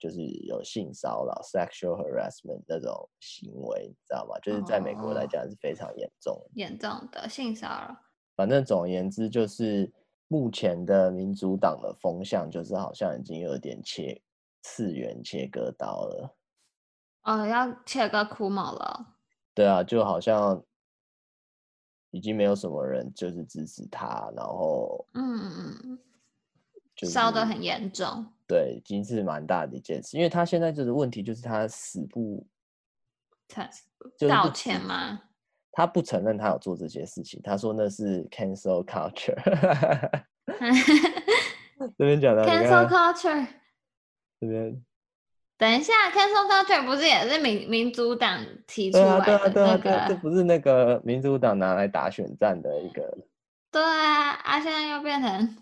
[0.00, 4.38] 就是有性骚扰 （sexual harassment） 那种行为，你知道吗？
[4.38, 7.96] 就是在美国来讲是非常严重、严重的性骚扰。
[8.36, 9.92] 反正总而言之，就是
[10.28, 14.22] 目前的民主党的风向，就是好像已经有点切
[14.62, 16.36] 次元切割刀了。
[17.22, 19.16] 哦，要切割枯毛了。
[19.54, 20.62] 对啊，就好像
[22.10, 25.98] 已经没有什么人就是支持他，然后嗯嗯嗯，
[27.08, 28.26] 烧得很严重。
[28.46, 32.46] 对，已经是蛮大的一件事，因为他现在就是问题，就是他死不，
[33.48, 33.68] 他
[34.26, 35.22] 道歉吗？
[35.70, 39.36] 他不承认他有做这些事情，他说那是 cancel culture。
[41.96, 43.46] 这边讲到 cancel culture，
[44.40, 44.82] 这边
[45.56, 49.50] 等一下，cancel culture 不是也是民民主党提出来的那个？
[49.50, 53.18] 对啊，对啊，对啊，这不是那个民主党拿来打选战的一个？
[53.72, 55.56] 对啊，啊，现在又变成。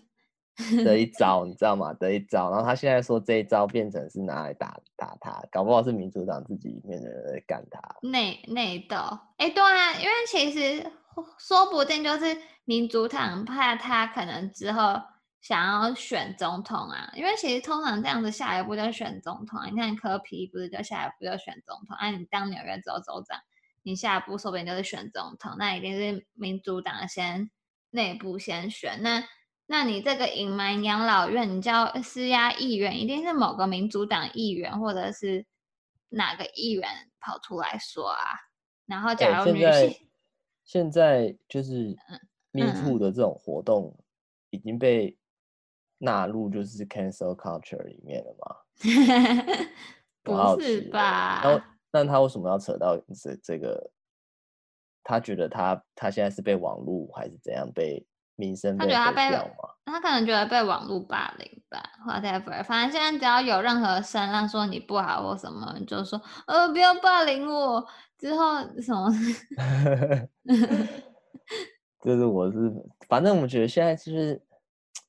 [0.83, 1.95] 这一 招，你知道吗？
[1.99, 7.79] 这一招，然后他现在说这一招变成是拿来打打他，搞不好是民主党自己里面的人在干他。
[8.01, 8.95] 内内斗，
[9.37, 10.91] 哎，对啊，因为其实
[11.39, 14.99] 说不定就是民主党怕他可能之后
[15.47, 19.69] 想要选总统啊，因为其实通常这样子下一步就选总统啊。
[19.69, 21.95] 你看柯皮不是就下一步就选总统？
[21.95, 23.39] 哎、啊，你当纽约州州长，
[23.81, 27.49] 你下一步说不定就是选总统，那一定是民主党先
[27.91, 29.23] 内部先选那。
[29.67, 35.45] 那你这个隐瞒养老院，你叫施压议员，一定是某个民主党议员或者是
[36.09, 36.89] 哪个议员
[37.21, 38.19] 跑出来说啊？
[38.85, 40.07] 然后假如女性、欸、
[40.65, 41.95] 现在就是
[42.51, 43.97] Me Too 的这种活动
[44.49, 45.17] 已经被
[45.99, 48.55] 纳入就是 cancel culture 里面了吗？
[50.23, 51.41] 不是吧？
[51.43, 53.89] 那那他为什么要扯到这这个？
[55.03, 58.05] 他觉得他他现在是被网络还是怎样被？
[58.39, 59.31] 名声，他觉得他被，
[59.83, 62.63] 他可能觉得被网络霸凌吧，whatever。
[62.65, 67.83] 反正现在只要有任何声浪说你不好或什么，就说呃不要霸凌我。
[68.19, 69.09] 之后什么？
[72.05, 72.71] 就是我是，
[73.09, 74.39] 反正我觉得现在就是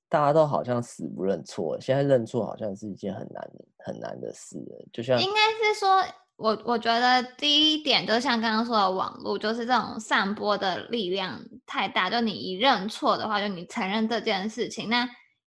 [0.09, 4.57] 大家都好像死不认错，现在认错好像是一件很难很难的事，
[4.92, 6.03] 就像应该是说。
[6.38, 12.09] 我我觉得第一点就像刚刚说的网络，就是这种散播的力量太大。
[12.09, 14.88] 就你一认错的话，就你承认这件事情。
[14.88, 15.05] 那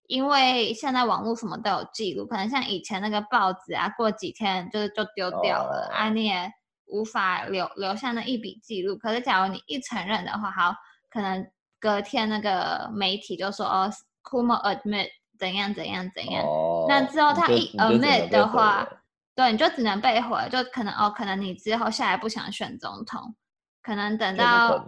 [0.07, 6.51] 因为现在网络什么都有记录，可能像以前那个报纸啊，过几天就是就丢掉了，啊，你也
[6.87, 8.97] 无法留留下那一笔记录。
[8.97, 10.75] 可是假如你一承认的话，好，
[11.11, 11.47] 可能
[11.79, 13.90] 隔天那个媒体就说哦
[14.29, 16.45] ，Cuomo admit 怎样怎样怎样。
[16.45, 18.87] 哦，那之后他一 admit 的话。
[19.35, 23.37] 对，你就只能被毁，就可能哦，可能你之后下一步想选总统，
[23.81, 24.85] 可能等到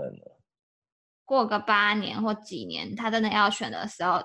[1.24, 4.20] 过个八年或几年，他真的要选的时候，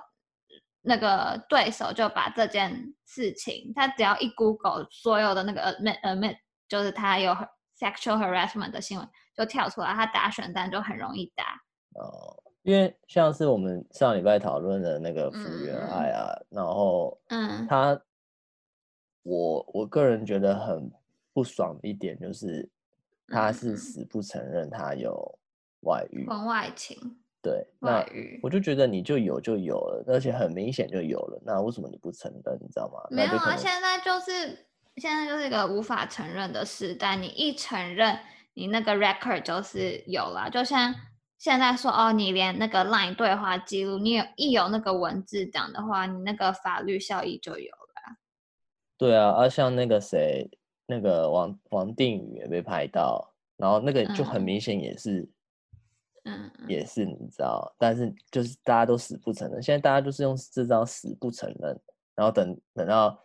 [0.81, 7.31] 那个对手就把这件事情，他只要一 Google 所有的那个 admit admit，就是他有
[7.79, 11.43] sexual harassment 的新闻就跳出来，他打选战就很容易打。
[12.01, 18.01] 哦，因为像是我们上礼拜讨论的那个福原爱啊，嗯、然后，嗯，他，
[19.21, 20.91] 我我个人觉得很
[21.31, 22.67] 不爽的一点就是，
[23.27, 25.37] 他是死不承认他有
[25.81, 26.97] 外遇，婚外情，
[27.39, 32.57] 对，外遇，我就觉得你就有就有了，而且很明显就有了，那为什么你不承认？
[32.59, 32.99] 你知道吗？
[33.11, 34.65] 没有啊，现在就是
[34.97, 38.17] 现在就是一个无法承认的时代，你一承认，
[38.55, 40.95] 你那个 record 就是有了，就像。
[41.45, 48.17] 现在说哦，你连那个 LINE 对话记录，你有一有那个文字档的话，你那个法律效益就有了。
[48.97, 50.49] 对啊，而、啊、像那个谁，
[50.87, 55.29] 那个王王定宇也被拍到，然后那个就很明显也是，
[56.23, 61.79] 嗯，也是你知道，但是就是大家都死不承认，现在大家就是用这招死不承认，
[62.15, 63.21] 然后等等到。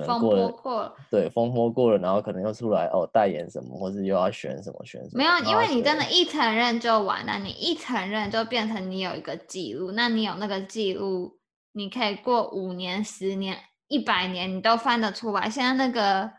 [0.00, 5.18] 可能过了，过了对，风波过了，然后可能又出来哦，代言什么，或是又要选什么选什么。
[5.18, 7.38] 没有，因为你真的，一承认就完了。
[7.38, 11.38] 你一承认就变成你有一个记录，那你有那个记录，
[11.72, 15.48] 你可以过五年、十年、一百年，你都翻得出来。
[15.48, 16.30] 现在那个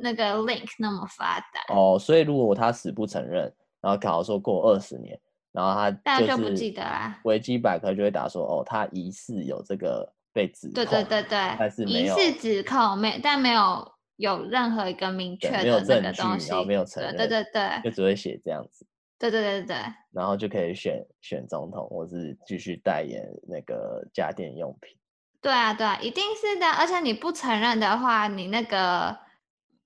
[0.00, 5.18] 那个 link 那么发达哦，所以如果他死不承认，然后假如说过二十年，
[5.50, 10.15] 然后他大家就不记得啦，维基百科就会打说哦，他疑似有这个。
[10.36, 18.86] 被指控，对对对对，但是疑似指控，没但没有有任何一个明确的那个东西，然后没有承认，对对对，就只会写这样子，
[19.18, 19.76] 对对对对，
[20.12, 24.94] 然后就可以选选总统，或是继续代言那个家电用品。
[25.40, 29.16] 对啊对啊，一定是的，而且你不承认的话，你那个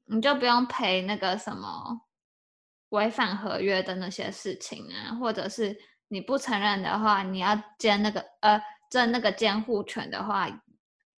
[0.06, 2.00] 你就不用赔那个什么
[2.88, 8.60] 违反合约的那些事情啊，或者是你不承认的话，你要兼那个呃。
[8.90, 10.62] 争那个监护权的话，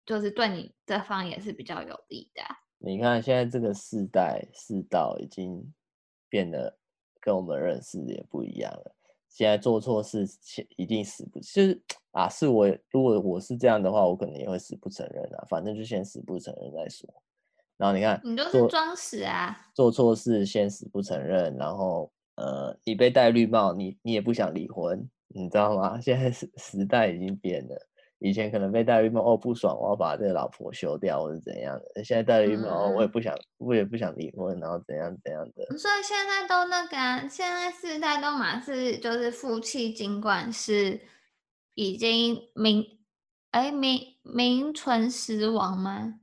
[0.05, 2.57] 就是对你这方也是比较有利的啊。
[2.79, 5.73] 你看现在这个世代世道已经
[6.29, 6.77] 变得
[7.21, 8.95] 跟我们认识的也不一样了。
[9.29, 10.27] 现在做错事
[10.77, 11.81] 一定死不，就是
[12.11, 15.47] 啊，是我如果我是这样的话，我可能也会死不承认啊。
[15.49, 17.09] 反正就先死不承认再说。
[17.77, 25.09] 然后你看，你都是装死啊，做错事先死不承认，然后呃，你被戴绿帽，你你也不想离婚。
[25.35, 25.99] 你知道吗？
[26.03, 27.77] 现在时时代已经变了，
[28.19, 32.05] 以前可能被戴绿帽哦，不爽，我要把这个老婆休掉，或是怎样的。
[32.05, 35.79] 现在戴绿帽哦，我也不想，我也不想离婚，然后怎样怎样的。
[35.79, 41.01] 所以现在都那个啊，现在世代都蛮是就是夫妻，尽管是
[41.75, 42.85] 已经名
[43.53, 46.15] 哎名名存实亡吗？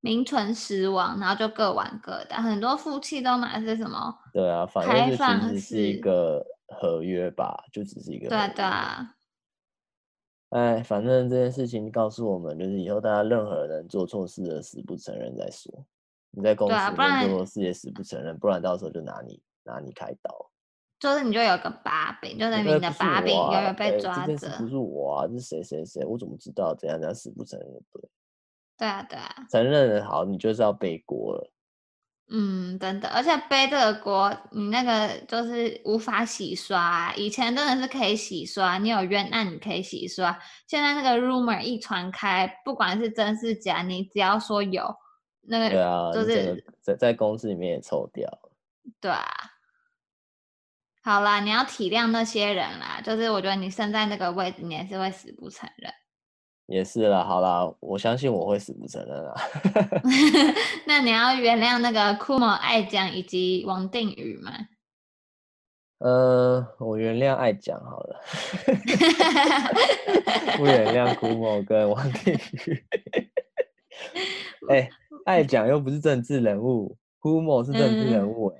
[0.00, 2.34] 名存实亡，然后就各玩各的。
[2.36, 4.14] 很多夫妻都蛮是什么？
[4.32, 5.16] 对啊，反正
[5.50, 6.44] 其实是一个。
[6.72, 8.28] 合约吧，就只是一个。
[8.28, 9.16] 对对啊。
[10.50, 15.72] 哎，反正这件事情告诉我们，就是以后大家任何人做错事的死不承认再说。
[16.30, 20.50] 你在公司做错事也死不承认，不然到时候就拿你拿你开刀。
[21.00, 24.26] 就是你就有个把柄，就是你的把柄永远被抓着。
[24.26, 26.04] 这件事不是我啊，这是谁谁谁？
[26.04, 26.74] 我怎么知道？
[26.74, 27.68] 怎样怎样死不承认？
[27.92, 28.08] 对。
[28.78, 29.46] 对啊对啊。
[29.50, 31.50] 承认的好，你就是要背锅了。
[32.34, 37.14] 嗯，真的，而且背这个锅，你那个就是无法洗刷啊。
[37.14, 40.38] 以前真的是可以洗刷，你有冤案你可以洗刷。
[40.66, 44.96] 现在那个 rumor 一传开，不管是真是假，你只要说有，
[45.42, 48.26] 那个对啊，就是在在公司里面也抽掉。
[48.98, 49.28] 对啊，
[51.02, 53.02] 好啦，你要体谅那些人啦。
[53.04, 55.92] 就是我觉得你身在那个位置，你也是会死不承认。
[56.72, 59.34] 也是啦，好啦，我相信我会死不承认啊。
[60.88, 64.52] 那你要原谅那个 Kumo 爱讲以及王定宇吗？
[65.98, 68.18] 呃，我原谅爱讲好了，
[70.56, 72.82] 不原谅 Kumo 跟王定宇。
[74.70, 74.90] 哎、欸，
[75.26, 78.56] 爱讲又不是政治人物，Kumo 是政治人物、欸，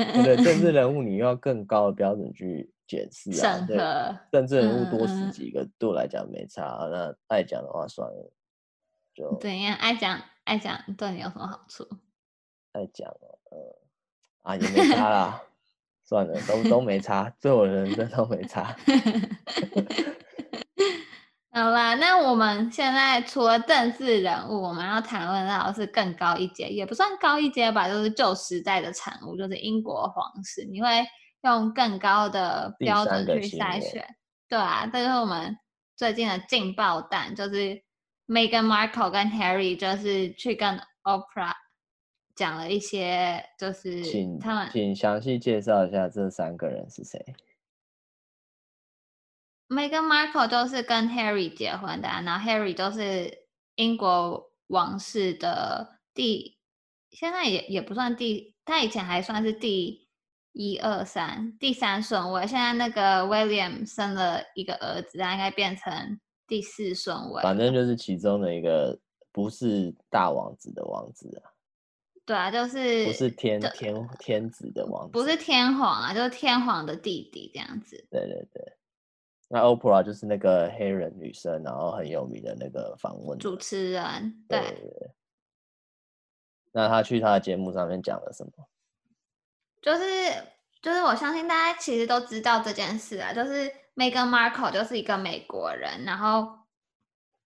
[0.00, 2.68] 哎、嗯，对，政治人物你又要更高的标准去。
[2.92, 3.76] 解释啊，对，
[4.30, 6.62] 政治人物多死几个，对我来讲没差。
[6.90, 8.32] 那爱讲的话算了，
[9.14, 9.74] 就怎样？
[9.76, 11.88] 爱讲爱讲对你有什么好处？
[12.72, 13.56] 爱讲哦，呃，
[14.42, 15.42] 啊也没差啦，
[16.04, 18.76] 算了，都都没差，对我人生都没差。
[21.54, 30.64] 好啦，那我们现在除了政治人物，我们要谈论到的是更高一阶，也不算高一阶吧，就是旧时代的产物，就是英国皇室。
[30.64, 30.88] 你会？
[31.42, 34.06] 用更高的标准去筛选，
[34.48, 35.58] 对啊，这就是我们
[35.96, 37.82] 最近的劲爆弹，就是
[38.28, 41.54] Meghan Markle 跟 Harry 就是去跟 Oprah
[42.36, 47.34] 讲了一些，就是请他们请详细介绍一下这三个人是谁。
[49.66, 56.58] Meghan Markle 就是跟 Harry 结婚的，然后 Harry 都是英国王室的第，
[57.10, 60.01] 现在也也不算第，他以前还算是第。
[60.52, 62.46] 一二三，第三顺位。
[62.46, 67.42] 现在那个 William 生了一个儿子，他应该变成第四顺位。
[67.42, 68.98] 反正就是其中的一个
[69.32, 71.50] 不是大王子的王子啊。
[72.24, 77.96] 对啊，就是不是天天天子的王子，不是天皇啊，就是天皇的弟弟这样子。
[78.10, 78.76] 对对对。
[79.48, 84.44] 那 Oprah 就是那个黑人女生，然后很有名的那个访问主持人。
[84.48, 85.10] 对，对，对。
[86.72, 88.52] 那他去他的节目上面讲了什么？
[89.82, 90.04] 就是
[90.80, 96.60] 就是，我相信大家其实都知道这件事啊，就是 Meghan Markle 就是一个美国人，然后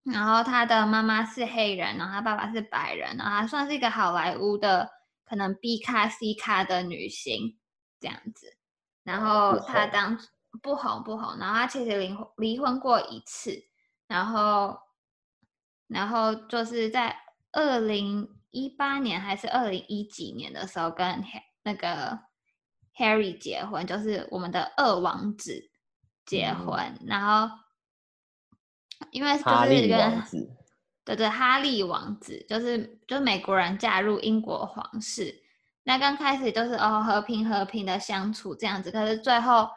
[0.03, 4.89] 然后他的妈妈是黑人，然后他爸爸是白人，然后他算是一个好莱坞的
[5.25, 7.57] 可能 B 咖 C 咖的女星
[7.99, 8.55] 这样子，
[9.03, 10.19] 然后他当
[10.61, 13.63] 不红不红，然后他其实离婚离婚过一次，
[14.07, 14.77] 然后
[15.87, 17.17] 然后就是在
[17.51, 21.23] 二零一八年还是二零一几年的时候跟
[21.65, 22.19] 那个
[22.95, 25.71] Harry 结婚，就是我们的二王子
[26.23, 27.53] 结婚，嗯、然后
[29.09, 30.23] 因为就是跟
[31.03, 35.41] 对对哈利王子，就是就是美国人嫁入英国皇室，
[35.83, 39.67] 那刚开始就是哦和平和平的相处这样子，可是最后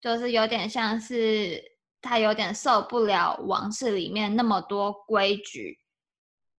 [0.00, 1.60] 就是有点像是
[2.00, 5.80] 他有点受不了王室里面那么多规矩，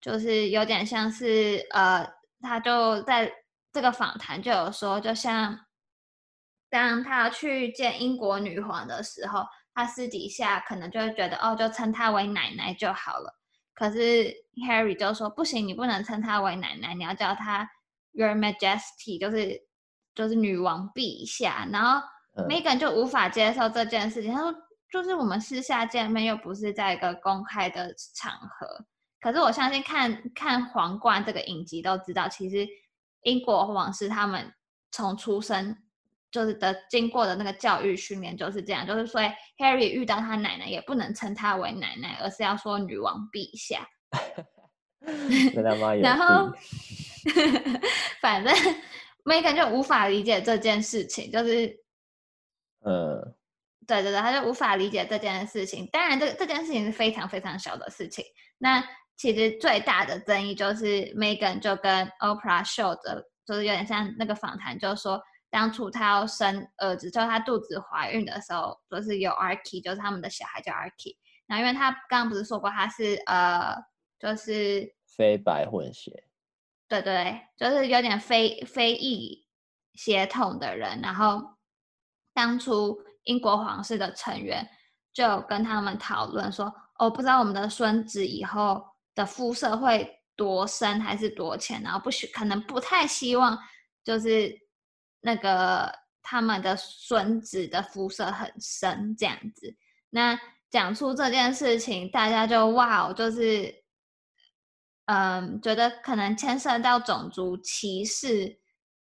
[0.01, 2.05] 就是有点像是呃
[2.41, 3.33] 他就在。
[3.73, 5.59] 这个访谈就有说，就像
[6.69, 13.35] 当他去见英国女皇的时候，他私底下可能就会觉得，哦，就称她为奶奶就好了。
[13.73, 14.31] 可是
[14.67, 17.67] Harry 就说，不行，你不能称她为奶奶，你要叫她
[18.11, 19.59] Your Majesty，就是
[20.13, 21.67] 就是女王陛下。
[21.71, 22.07] 然后
[22.47, 24.53] Meghan 就无法接受这件事情，他说，
[24.91, 28.85] 就是我们私下见面，又不是在一个公开的场合。
[29.19, 32.67] 可是我相信看看皇冠这个影集都知道，其实。
[33.23, 34.53] 英国王室他们
[34.91, 35.75] 从出生
[36.31, 39.25] 就是的经过的那个教育训练就是这样，就是所以
[39.57, 43.87] Harry 遇到他奶奶也不能称他为奶奶，而是要说女王陛下。
[46.01, 46.49] 然后，
[48.21, 48.55] 反正
[49.25, 51.77] Meghan 就无法理解这件事情，就是，
[52.79, 53.35] 呃，
[53.85, 55.85] 对对对，他就无法理解这件事情。
[55.91, 58.23] 当然，这这件事情是非常非常小的事情。
[58.57, 58.81] 那
[59.15, 71.15] 其实最大的争议就是 Meghan 就跟 Oprah show 的，就是有点像那个访谈，就是说当初她要生儿子，就是她肚子怀孕的时候，就是有 Archie，就是他们的小孩叫 Archie。
[71.45, 73.75] 然后因为她刚刚不是说过她是呃，
[74.19, 76.25] 就是非白混血，
[76.89, 79.45] 对对，就是有点非非裔
[79.93, 80.99] 血统的人。
[81.01, 81.39] 然后
[82.33, 84.67] 当初英国皇室的成员
[85.13, 88.91] 就跟他们讨论说，哦，不知道我们的孙子以后。
[89.15, 91.81] 的肤色会多深还是多浅？
[91.83, 93.57] 然后不许可能不太希望，
[94.03, 94.51] 就是
[95.21, 99.75] 那个他们的孙子的肤色很深这样子。
[100.09, 100.39] 那
[100.71, 103.83] 讲出这件事情，大家就哇，就是
[105.05, 108.59] 嗯，觉得可能牵涉到种族歧视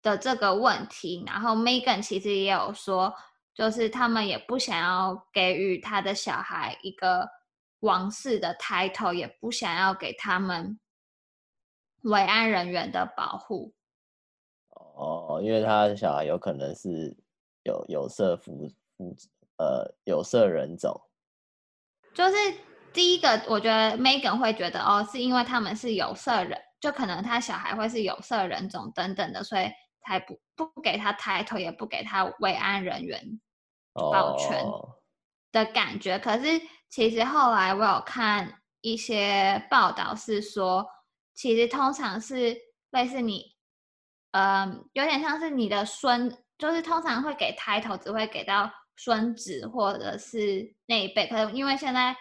[0.02, 1.24] 的这个问题。
[1.26, 3.14] 然后 Megan 其实也有说，
[3.54, 7.30] 就是他们也不想要给予他的小孩一个。
[7.86, 10.80] 王室的 title 也不想要给他们
[12.02, 13.74] 维安人员的保护。
[14.72, 17.16] 哦，因为他的小孩有可能是
[17.64, 18.68] 有有色肤
[18.98, 19.16] 肤
[19.58, 21.00] 呃有色人种，
[22.14, 22.36] 就是
[22.92, 29.70] 第一个，我觉得 Meghan 会觉得哦，是因为他们是有色人，就可能他小孩会是有色人种等等的，所以
[30.02, 33.40] 才不不给他 title，也不给他慰安人员
[33.94, 34.66] 保全
[35.52, 36.60] 的感觉，哦、可是。
[36.96, 40.88] 其实后来我有看一些报道，是说，
[41.34, 42.56] 其实通常是
[42.92, 43.54] 类似你，
[44.32, 51.28] 嗯，有点像是你的孙，就是通常会给 title，只会给到孙子或者是那一辈。
[51.28, 52.16] 可能因为现在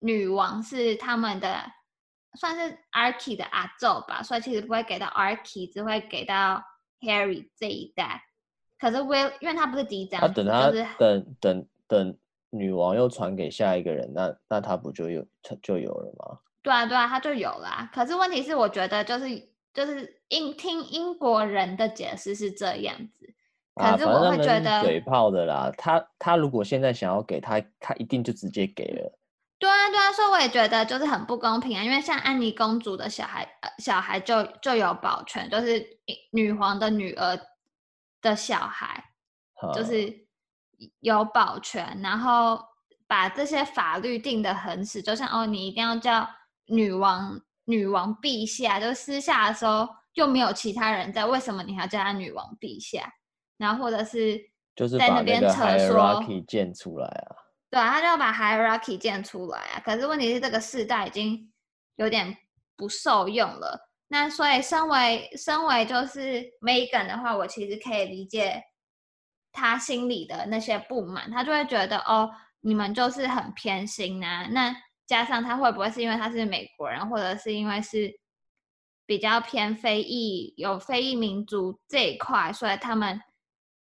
[0.00, 1.62] 女王是他们的，
[2.36, 6.60] 算是 Archie 的阿祖吧，所以其实不会给到 Archie，只会给到
[7.02, 8.24] Harry 这一代。
[8.76, 11.68] 可是 Will，因为他不是嫡长，等他等等等。
[11.86, 12.18] 等
[12.50, 15.26] 女王又传给下一个人，那那他不就有
[15.62, 16.38] 就有了吗？
[16.62, 17.88] 对啊，对啊，他就有了。
[17.92, 19.28] 可是问题是，我觉得就是
[19.74, 23.34] 就是英听英国人的解释是这样子，
[23.74, 25.70] 可是我会觉得、啊、嘴炮的啦。
[25.76, 29.18] 他他如果现在想要给他，他一定就直接给了。
[29.58, 31.84] 对啊，对啊，所以我也觉得就是很不公平啊。
[31.84, 33.46] 因为像安妮公主的小孩，
[33.78, 35.84] 小孩就就有保全，就是
[36.32, 37.38] 女皇的女儿
[38.22, 39.04] 的小孩，
[39.74, 40.27] 就是。
[41.00, 42.60] 有保全，然后
[43.06, 46.28] 把这些法律定得很死，就像哦，你一定要叫
[46.66, 53.12] 女王女王陛下，就私下的时候又没有其他人在，为什么你还要叫她女王陛下？
[53.56, 54.38] 然后或者是
[54.76, 57.36] 就是在那边 hierarchy 建出来啊。
[57.70, 59.82] 对啊，他就要把 hierarchy 建出来啊。
[59.84, 61.52] 可是问题是，这个世代已经
[61.96, 62.34] 有点
[62.76, 63.90] 不受用了。
[64.06, 68.62] 那所以，身为身为就是 Meghan 的话，我其实可以理解
[69.52, 71.30] 他心里的那些不满。
[71.30, 72.30] 他就会觉得，哦，
[72.60, 74.46] 你们就是很偏心啊。
[74.50, 74.74] 那
[75.06, 78.12] 加上他会不会是因为他是美国人，或者是因为是
[79.06, 83.20] 比较偏非裔，有非裔民族这一块，所以他们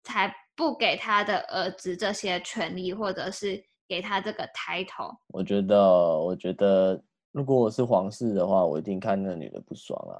[0.03, 5.15] 才不给他的儿子这些权利，或者是给他这个 title。
[5.27, 7.03] 我觉得，我觉得。
[7.33, 10.19] 如果我是皇室的话，我一定看那女的不爽啊。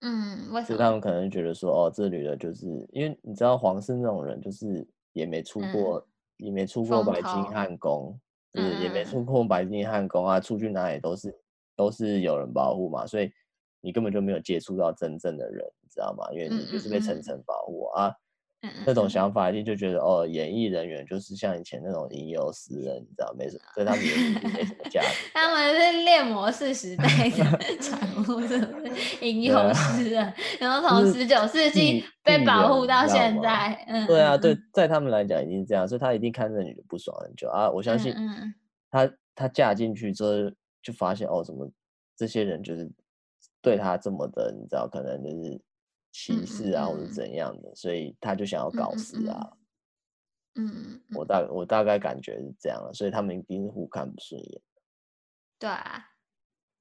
[0.00, 0.64] 嗯，为什么？
[0.66, 8.18] 所以他们可能觉得说，哦，这女的就是因为你知道，皇室那种人就是也没出过，嗯、也没出过白金汉宫，
[8.52, 11.38] 就是也没出过白金汉宫啊，出去哪里都是
[11.76, 13.30] 都是有人保护嘛，所以
[13.80, 16.24] 你根本就没有接触到真正的人，你知道吗？
[16.32, 18.14] 因为你就是被层层保护啊。
[18.84, 24.10] 那种想法一定就觉得哦，演艺人员就是像以前那种吟游诗人，你知道没什么，对他们也
[24.50, 25.30] 没什么价值。
[25.32, 28.92] 他们是猎魔士时代 的产物，是不是？
[29.26, 33.72] 吟游诗人，然后从十九世纪被保护到现在。
[33.88, 37.70] 嗯，对啊，对，在他们来讲已经这样，所以他一定看这女的不爽很久啊。
[37.70, 38.14] 我相信
[38.90, 40.30] 他，他她嫁进去之后
[40.82, 41.66] 就发现哦，怎么
[42.14, 42.90] 这些人就是
[43.62, 45.58] 对他这么的，你知道，可能就是。
[46.12, 49.52] 歧视啊，或者怎样的，所以他就想要搞事啊。
[50.54, 54.62] 嗯，我大我大概感觉是这样了，所以他们一定是互看不顺眼。
[55.58, 56.10] 对啊，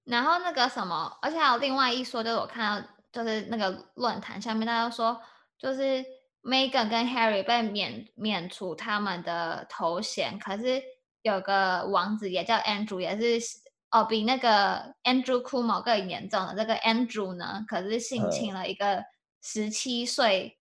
[0.03, 5.21] 然后那个什么，而且还有另外一说，就是我看到就是那个论坛下面，大家说
[5.57, 6.03] 就是
[6.43, 10.81] Meghan 跟 Harry 被免免除他们的头衔，可是
[11.21, 13.59] 有个王子也叫 Andrew，也是。
[13.91, 19.03] 哦，比那个 Andrew Cuomo 更严重的这个 Andrew 呢，可是性侵了一个
[19.41, 20.59] 十七岁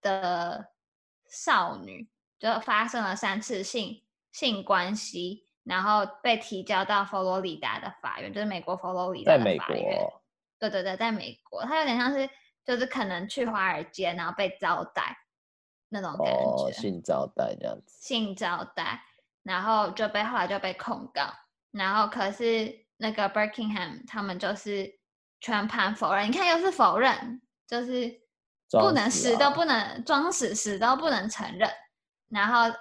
[0.00, 0.72] 的
[1.28, 4.02] 少女，就发生了三次性
[4.32, 9.98] 性关系，然后被提交到佛罗里达的法院，就是美国佛罗里达的法院。
[10.58, 12.28] 对对对，在美国，他有点像是
[12.64, 15.16] 就是可能去华尔街，然后被招待
[15.88, 16.64] 那种感觉。
[16.64, 17.96] 哦，性招待这样子。
[18.00, 19.00] 性招待，
[19.42, 21.32] 然后就被后来就被控告。
[21.70, 24.98] 然后可是那个 Birkingham 他们就是
[25.40, 28.20] 全盘否认，你看又是否认，就是
[28.70, 31.70] 不能死都不能装死，死都不能承认。
[32.30, 32.76] 然后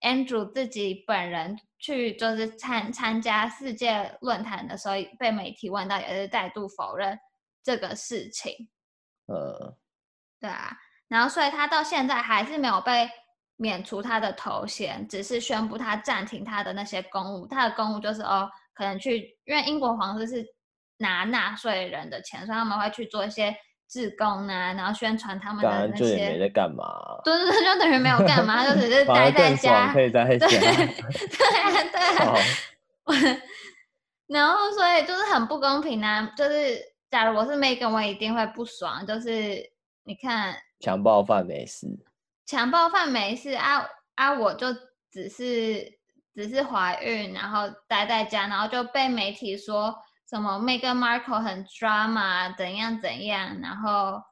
[0.00, 7.18] Andrew 自己本人去就是参参加世界论坛的时候，被媒体问到也是再度否认
[7.62, 8.70] 这个事情。
[9.26, 9.76] 呃，
[10.40, 10.74] 对啊，
[11.08, 13.10] 然后所以他到现在还是没有被。
[13.62, 17.46] 免除他的头衔，只是宣布他暂停他的那些公务。
[17.46, 20.42] 他的公务就是哦，可能去，因为英国皇室是
[20.96, 23.54] 拿纳税人的钱，所以他们会去做一些
[23.90, 26.04] 志工啊，然后宣传他们的那些。
[26.04, 26.84] 就也没在干嘛。
[27.24, 29.92] 对对对，就等于没有干嘛，就只是 待在家。
[29.92, 30.46] 可以待在家。
[30.48, 31.90] 对对
[33.04, 33.42] 对。
[34.28, 36.32] 然后所以就是很不公平啊！
[36.36, 36.78] 就是
[37.10, 39.04] 假如我是 Meghan，我一定会不爽。
[39.04, 39.60] 就是
[40.04, 41.88] 你看，强暴犯没事。
[42.46, 43.84] 强暴犯没事啊
[44.14, 44.32] 啊！
[44.32, 44.72] 我就
[45.10, 45.98] 只是
[46.32, 49.92] 只是怀孕，然后待在家，然后就被媒体说
[50.30, 54.22] 什么 Meghan Markle 很 drama，怎样怎样，然后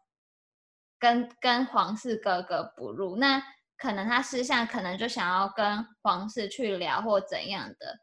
[0.97, 3.17] 跟跟皇室格格不入。
[3.17, 3.43] 那
[3.77, 7.99] 可能他私下可能就想要跟皇室去聊或怎样的，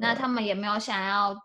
[0.00, 1.36] 那他们也没有想要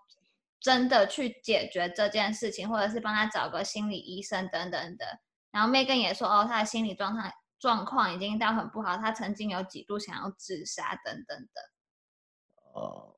[0.60, 5.06] 真的去解决这件事情，或者是帮他找个心理医生等等的。
[5.52, 7.32] 然后 Meghan 也说哦，他的心理状态。
[7.60, 11.62] 状况已经到很不好，他曾经有几度想要自杀等等的。
[12.74, 13.16] 哦，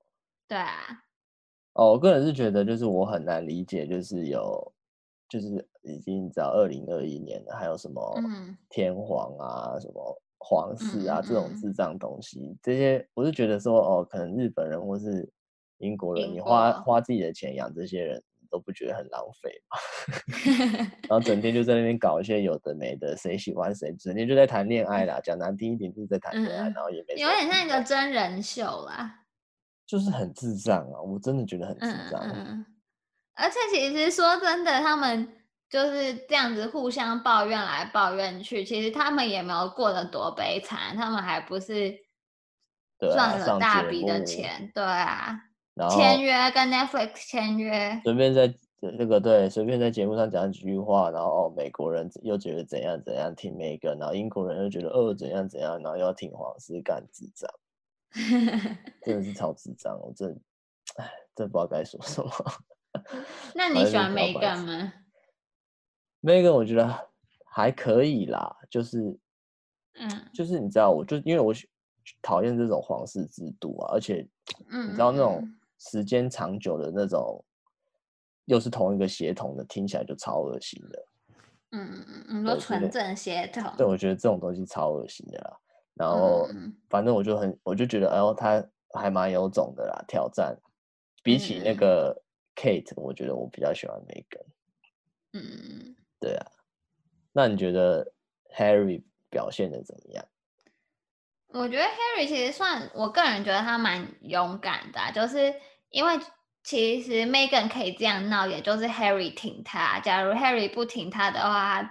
[0.50, 1.04] 对啊。
[1.74, 4.74] 哦，我个人是觉得，就是我很难理解，就是有，
[5.30, 8.02] 就是已经知道二零二一年了，还有什么
[8.70, 15.30] 天皇啊、嗯、什么皇室啊、嗯、这种智障东西，嗯、这些我是觉得说，哦，可能日本人或是
[15.80, 18.24] 英国人，国你花花自己的钱养这些人。
[18.54, 20.86] 都不觉得很浪费嘛？
[21.10, 25.20] 然后整天就在那边搞一些有的没的，谁喜欢谁，整天就在谈恋爱啦。
[25.24, 29.23] 讲难听一点，就是在谈恋爱，嗯、然后也没有点像一个真人秀啦，
[29.86, 31.02] 就是很智障啊！
[31.02, 32.22] 我真的觉得很智障。
[32.22, 32.66] 嗯嗯、
[33.36, 35.28] 而且其实说真的，他们
[35.70, 41.96] 就是这样子互相抱怨来抱怨去，其实他们也没有过得多悲惨，他们还不是
[43.00, 45.38] 赚了大笔的钱，对啊。
[45.76, 48.48] 然后签约跟 Netflix 签约，随便在
[48.80, 57.50] 这个对，随便在节目上讲几句话，然后哦，美国人又觉得怎样怎样挺那个，然后英国人又觉得哦怎样怎样，然后又要挺皇室干智障，
[59.04, 60.40] 真的是超智障，我真，
[60.98, 62.32] 哎，真不知道该说什么。
[63.56, 64.94] 那你喜欢 Meghan 吗
[66.22, 67.10] ？Meghan 我觉得
[67.46, 69.18] 还可以啦，就是
[69.96, 71.54] 嗯，就是你知道，我就因为我
[72.22, 74.28] 讨厌这种皇室制度啊，而且，
[74.70, 75.44] 你知道那种
[75.80, 77.44] 时间长久的那种，
[78.46, 81.08] 又是同一个血统的，听起来就超恶心的。
[81.72, 83.74] 嗯嗯嗯，你说纯正血统？
[83.76, 85.58] 对，我觉得这种东西超恶心的啦。
[85.96, 86.48] 然后，
[86.90, 90.04] 反正我就很，我就觉得，哎呦，他还蛮有种的啦。
[90.08, 90.58] 挑战，
[91.22, 92.24] 比起那个
[92.56, 94.46] Kate，我觉得我比较喜欢 Meghan。
[95.34, 96.46] 嗯，对啊。
[97.32, 98.14] 那你觉得
[98.56, 100.26] Harry 表现的怎么样？
[101.50, 105.54] 我觉得 Harry 其实算，我个人觉得他蛮勇敢的，就是
[105.90, 106.20] 因为
[106.64, 110.00] 其实 Meghan 可以这样闹，也就是 Harry 挺他。
[110.00, 111.82] 假如 Harry 不挺他的话，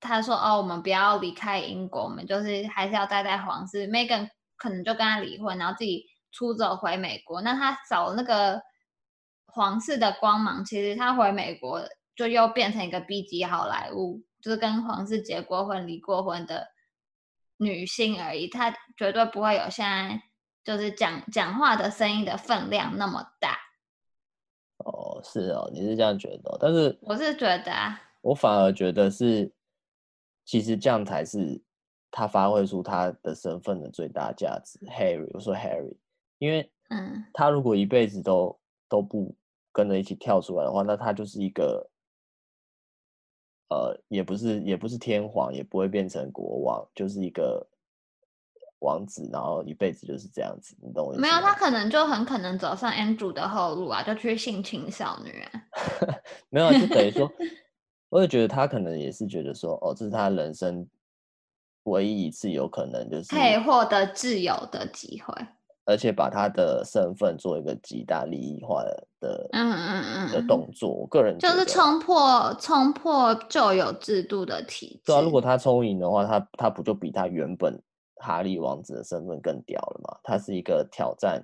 [0.00, 3.86] 他说：“哦，我们不要离开英国，我们就是还是要待在皇室。
[3.86, 7.42] ”Meghan 可能就跟他离婚，然后自己出走回美国。
[7.42, 8.62] 那他扫那个
[9.46, 11.82] 皇室的光芒，其实他回美国
[12.16, 16.68] 就又变成一个 B 级好莱坞，就是跟皇室结过婚、离过婚的
[17.58, 18.48] 女性而已。
[18.48, 20.22] 他绝对不会有现在
[20.64, 23.58] 就是讲讲话的声音的分量那么大。
[24.78, 26.56] 哦，是哦，你是这样觉得？
[26.58, 29.52] 但是我是觉得啊，我反而觉得是。
[30.44, 31.60] 其实这样才是
[32.10, 34.78] 他发挥出他的身份的最大价值。
[34.86, 35.94] Harry，我说 Harry，
[36.38, 39.32] 因为，嗯，他如果一辈子都都不
[39.72, 41.88] 跟着一起跳出来的话，那他就是一个，
[43.68, 47.64] 呃，也不是也不是天皇，也不会变成国王，就是一个
[48.80, 51.28] 王子，然后一辈子就是这样子，你懂我意思吗？
[51.28, 55.48] 没有，他可能就很可能走上 Andrew 的后路啊，就去性侵少女人。
[56.50, 57.30] 没有，就等于说。
[58.10, 60.86] 我也觉得他可能也是觉得说，哦，这是他人生
[61.84, 65.34] 唯一一次有可能就是可以获得自由的机会，
[65.86, 70.90] 而且把他的身份做一个极大利益化的的嗯嗯嗯的动作。
[70.92, 75.12] 我个人就是冲破冲破旧有制度的体制。
[75.12, 77.80] 对啊，如果他充盈的话，他他不就比他原本
[78.16, 80.18] 哈利王子的身份更屌了吗？
[80.22, 81.42] 他是一个挑战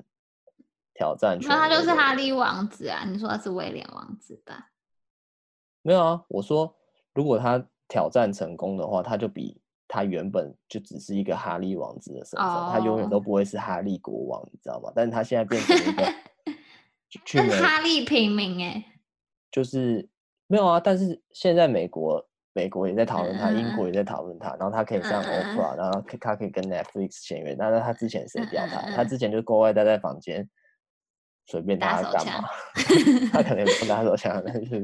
[0.94, 3.04] 挑战，那他就是哈利王子啊？
[3.06, 4.70] 你说他是威廉王子吧？
[5.86, 6.74] 没有啊，我说
[7.14, 9.56] 如果他挑战成功的话，他就比
[9.86, 12.72] 他原本就只是一个哈利王子的身份，oh.
[12.72, 14.90] 他永远都不会是哈利国王，你知道吗？
[14.96, 16.04] 但是他现在变成一个，
[17.24, 18.84] 是哈利平民哎，
[19.52, 20.08] 就是
[20.48, 20.80] 没有啊。
[20.80, 23.54] 但是现在美国美国也在讨论他，uh.
[23.54, 25.76] 英国也在讨论他，然后他可以上 Oprah，uh.
[25.76, 27.54] 然后他可以跟 Netflix 签约。
[27.56, 28.96] 但是他之前谁屌他？Uh.
[28.96, 30.50] 他之前就国外待在房间。
[31.46, 32.48] 随便他干嘛，
[33.32, 34.80] 他可能也不打手枪，但是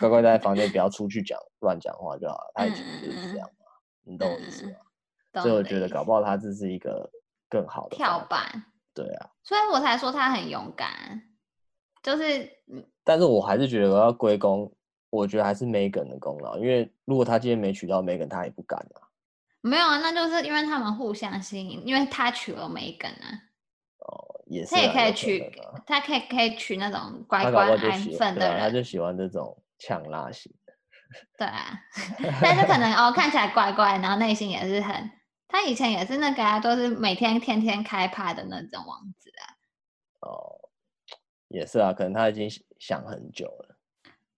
[0.00, 2.52] 乖乖待在房间，不要出去讲乱讲话就好了。
[2.54, 3.66] 他以前就是这样嘛，
[4.04, 5.42] 你懂我意思吗？
[5.42, 7.08] 所以我觉得搞不好他这是一个
[7.48, 8.64] 更好的跳板。
[8.94, 11.22] 对啊，所以我才说他很勇敢，
[12.02, 12.48] 就是。
[13.04, 14.72] 但是我还是觉得我要归功，
[15.10, 19.08] 我觉得还是 Meghan 的功劳，因为如果他今天没娶到 Meghan，他也不敢啊。
[19.60, 23.51] 没有啊，那就是因为他们互相吸引，因为他娶了 Meghan 啊。
[24.70, 25.52] 他也可以娶，
[25.86, 30.72] 他可以可以娶那种乖乖安分的人，他就喜欢这种呛辣型的。
[31.38, 31.78] 对啊，
[32.40, 35.10] 但是可能哦，看起来乖乖，然后内心也是很，
[35.48, 39.44] 他以前也是那个啊，都是每天天天开趴的那种王子啊。
[40.20, 40.68] 哦，
[41.48, 42.48] 也是啊，可能他已经
[42.78, 43.76] 想很久了。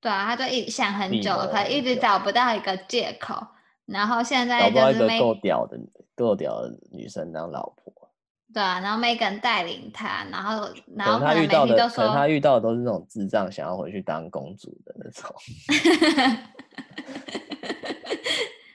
[0.01, 3.35] 对啊，他就一想很久了，可一直找不到一个借口，
[3.87, 5.79] 然后现在就是没够屌的
[6.15, 8.04] 够屌的女生当老婆。
[8.55, 15.35] 对啊，然后 Meghan 带领他，然后然后他遇到的，可能他遇到的都是那种智障，想要回去当公主的那种。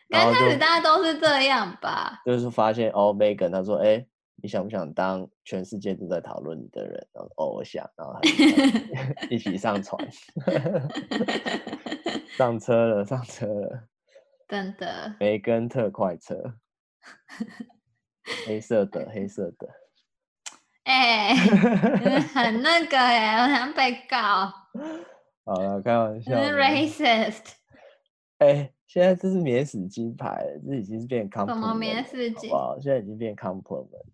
[0.09, 2.21] 刚开始大家都是这样吧？
[2.25, 4.05] 就是发现哦，Meghan 他说，哎，
[4.41, 7.07] 你想不想当全世界都在讨论你的人？
[7.13, 8.19] 然后哦，我想，然后他
[9.31, 10.05] 一起上船，
[12.37, 13.83] 上车了，上车了，
[14.45, 16.35] 真的，梅根特快车。
[18.45, 19.67] 黑色的，黑色的，
[20.85, 24.17] 哎、欸，很那个哎、欸，我想被告。
[25.45, 26.31] 好了，开玩笑。
[26.35, 27.53] Racist。
[28.39, 31.47] 哎、欸，现在这是免死金牌，这已经是变 compliment。
[31.47, 32.49] 什么免死金？
[32.51, 34.05] 哇，现在已经变 compliment。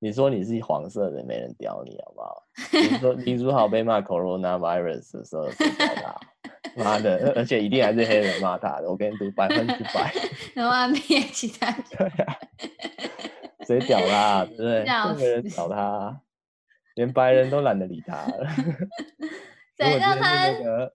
[0.00, 2.46] 你说你是黄色的，没人屌你，好不好？
[2.72, 6.20] 你说林书豪被骂 coronavirus 的时候，谁屌他？
[6.76, 10.12] 妈的，而且一定还是黑人骂他的，我跟你赌百分之百。
[10.54, 11.70] 然后灭其他。
[11.72, 12.38] 对啊。
[13.66, 14.44] 谁屌他？
[14.44, 14.84] 对不对？
[15.16, 16.20] 没人屌他，
[16.94, 18.46] 连白人都懒得理他了。
[19.76, 20.92] 谁叫他那个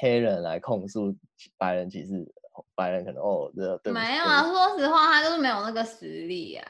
[0.00, 1.14] 黑人来控诉
[1.56, 2.26] 白人歧视？
[2.74, 3.92] 白人可能哦，这对。
[3.92, 6.66] 没有啊，说实话，他就是没有那个实力啊。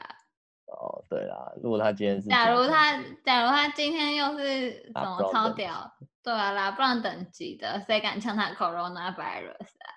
[0.83, 5.89] 哦，对啦，如果他今天是，假如他，假如他今天又是怎么超屌，
[6.21, 9.87] 对啊，拉布朗等级的，谁敢呛他 Coronavirus 啊？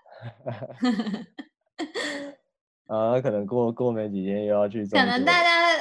[2.87, 5.77] 啊，可能过过没几天又要去可能大家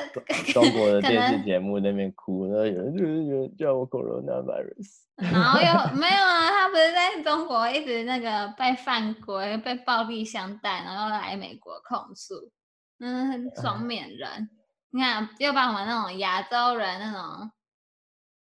[0.52, 12.52] 中国的电视节目那边哭，然后有人就是有人叫我 coronavirus， 然后又 没有啊，他不是在中国一直那个被犯规、被暴力相待，然后来美国控诉，
[13.00, 14.48] 嗯，双面人，唉
[14.96, 17.52] 你看又把我们那种亚洲人那种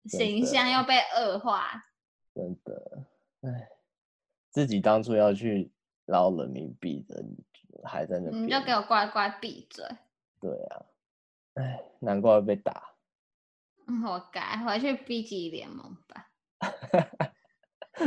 [0.06, 1.84] 形象又被恶化，
[2.34, 3.06] 真的，
[3.42, 3.68] 哎，
[4.50, 5.70] 自己当初要去
[6.06, 7.24] 捞人民币的。
[7.84, 9.84] 还在那边，你就给我乖乖闭嘴。
[10.40, 10.86] 对啊，
[11.54, 12.94] 哎，难怪会被打。
[14.04, 16.30] 活该，回去 B 级联盟吧。
[17.92, 18.06] 好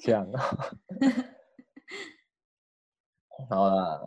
[0.00, 0.42] 犟啊。
[3.50, 4.00] 好啦，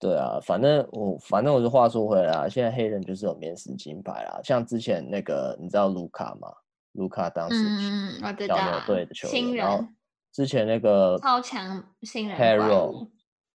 [0.00, 4.40] 对啊，反正我反正我是话说回来啊，现在黑人就是有免死金牌啦。
[4.42, 6.48] 像之前那个，你知道卢卡吗？
[6.92, 8.56] 卢卡当时嗯，我知道。
[8.56, 9.66] 小牛队的球员，新人。
[9.66, 9.84] 然后
[10.32, 13.08] 之前那个超强新人 Hero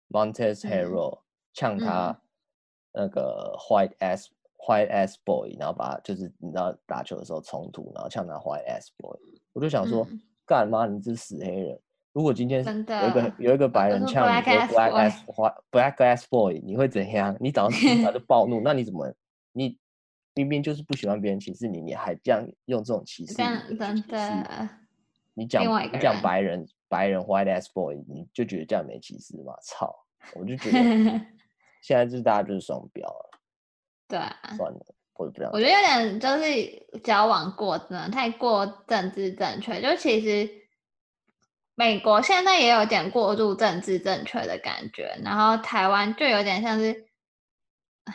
[0.08, 1.20] Montez Harrell
[1.52, 2.18] 呛他
[2.92, 4.32] 那个 white ass、嗯、
[4.66, 9.14] white ass boy，然后把就是你知道打球的时候冲突，然后呛他 white ass boy，
[9.52, 10.06] 我就想说，
[10.46, 11.80] 干嘛、嗯、你这死黑人？
[12.12, 15.24] 如果今天有一个有一个白人呛你说 black ass
[15.70, 17.36] black ass boy，你会怎样？
[17.40, 19.12] 你早上他就 暴怒，那你怎么
[19.52, 19.78] 你
[20.34, 23.34] 明明就是不喜欢别人歧视你，你还这样用这种歧视？
[23.34, 23.46] 真
[24.08, 24.68] 的，
[25.34, 26.66] 你讲你讲白人。
[26.90, 29.54] 白人 white ass boy，你就觉得这样没歧视吗？
[29.62, 29.94] 操！
[30.34, 30.80] 我就觉得
[31.80, 33.30] 现在就是大家就是双标了。
[34.08, 34.80] 对啊，算了，
[35.14, 39.80] 我觉得有点就是矫枉过正，太过政治正确。
[39.80, 40.50] 就其实
[41.80, 47.06] 美国现在也有点过度政治正确的感觉，然后台湾就有点像是，
[48.04, 48.14] 哎，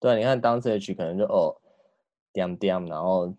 [0.00, 1.54] 对，你看当时 H 可能就哦，
[2.32, 3.32] 点点，然后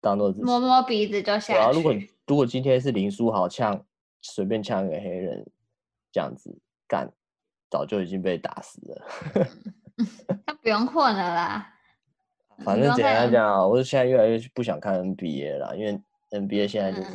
[0.00, 1.52] 当做摸摸鼻子就下去。
[1.54, 1.92] 然后如果
[2.28, 3.84] 如果今天是林书豪呛。
[4.20, 5.46] 随便呛一个黑人，
[6.10, 6.52] 这样子
[6.88, 7.08] 干，
[7.70, 9.06] 早就已经被打死了。
[10.44, 11.72] 他不用混了啦。
[12.64, 16.00] 反正简单讲，我现在越来越不想看 NBA 了，因为
[16.30, 17.12] NBA 现在就是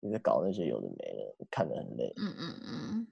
[0.00, 0.96] 你在搞那些有的没
[1.38, 2.12] 的，看得很累。
[2.16, 3.06] 嗯嗯嗯。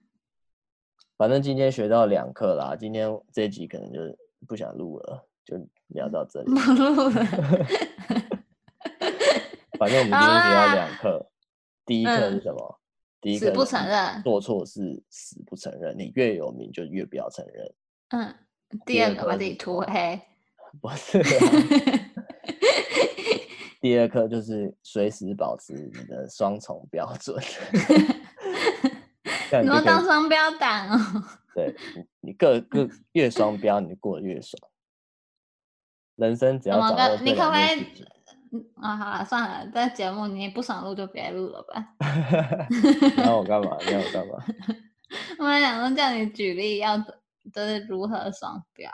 [1.16, 4.00] 反正今天学到两课啦，今天这一集可能就
[4.46, 5.56] 不想录了，就
[5.88, 6.46] 聊到这里。
[6.52, 7.24] 不录了。
[9.78, 11.30] 反正我们今天学到两课，
[11.84, 12.80] 第一课是什么？
[13.20, 15.96] 第一个，死不承认，做错事死不承认。
[15.98, 17.74] 你越有名就越不要承认。
[18.10, 18.34] 嗯，
[18.84, 20.20] 第二个把自己涂黑，
[20.80, 21.22] 不是。
[23.86, 27.40] 第二课就是随时保持你的双重标准。
[29.62, 31.22] 你要当双标党哦。
[31.54, 31.72] 对，
[32.20, 34.60] 你各各越双标，你就过得越爽。
[36.16, 38.66] 人生只要找到你可不可以？
[38.74, 41.94] 啊，好了，算了，这节目你不想录就别录了吧。
[43.18, 43.76] 那我干嘛？
[43.86, 44.44] 那我干嘛？
[45.38, 48.90] 我们想说叫你举例，要就是如何双标。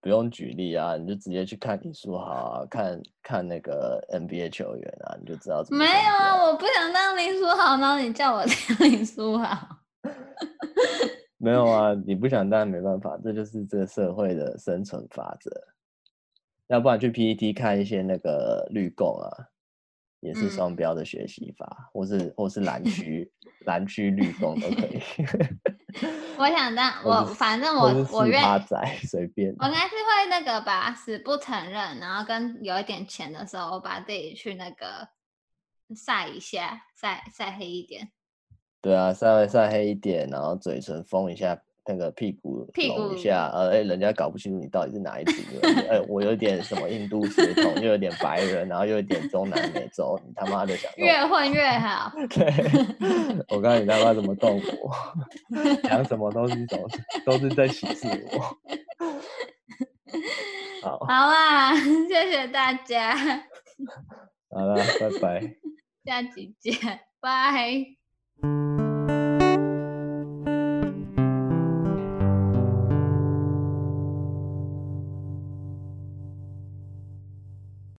[0.00, 5.78] 不用举例啊，你就直接去看林书豪啊，看看那个 NBA 球员啊，你就知道怎么。
[5.78, 8.42] 没有啊，我不想当林书豪，然后你叫我
[8.78, 9.76] 当林书豪。
[11.36, 15.50] 没有啊，你不想当没办法，这就是这个社会的生存法则。
[16.68, 19.28] 要不然去 PTT 看一些那个绿共啊，
[20.20, 23.30] 也是双标的学习法，嗯、或是或 是蓝区
[23.66, 25.00] 蓝区绿共都可以。
[26.38, 28.42] 我想当我反正我我愿
[29.06, 35.08] 随便，我应该是会那个吧，死不承认，然后跟有一点钱的时候，我把自己去那个
[35.94, 38.10] 晒一下，晒晒黑一点。
[38.80, 41.60] 对啊，晒晒黑一点，然后嘴唇封一下。
[41.86, 45.74] 那个屁股隆一下，呃，哎，人家搞不清楚你到底是哪一组人。
[45.88, 52.12] 哎，我有点什么印度血统，又有点白人，然后又有点中南美洲，你他妈的想越混越好。
[52.28, 52.52] 对，
[53.48, 54.92] 我告诉你他妈怎么动我，
[55.84, 56.88] 讲什么都是都，
[57.24, 58.40] 都是在歧视我。
[60.82, 61.74] 好，好啦，
[62.08, 63.14] 谢谢大家。
[64.50, 65.54] 好了，拜拜。
[66.04, 66.74] 下集见，
[67.20, 68.89] 拜。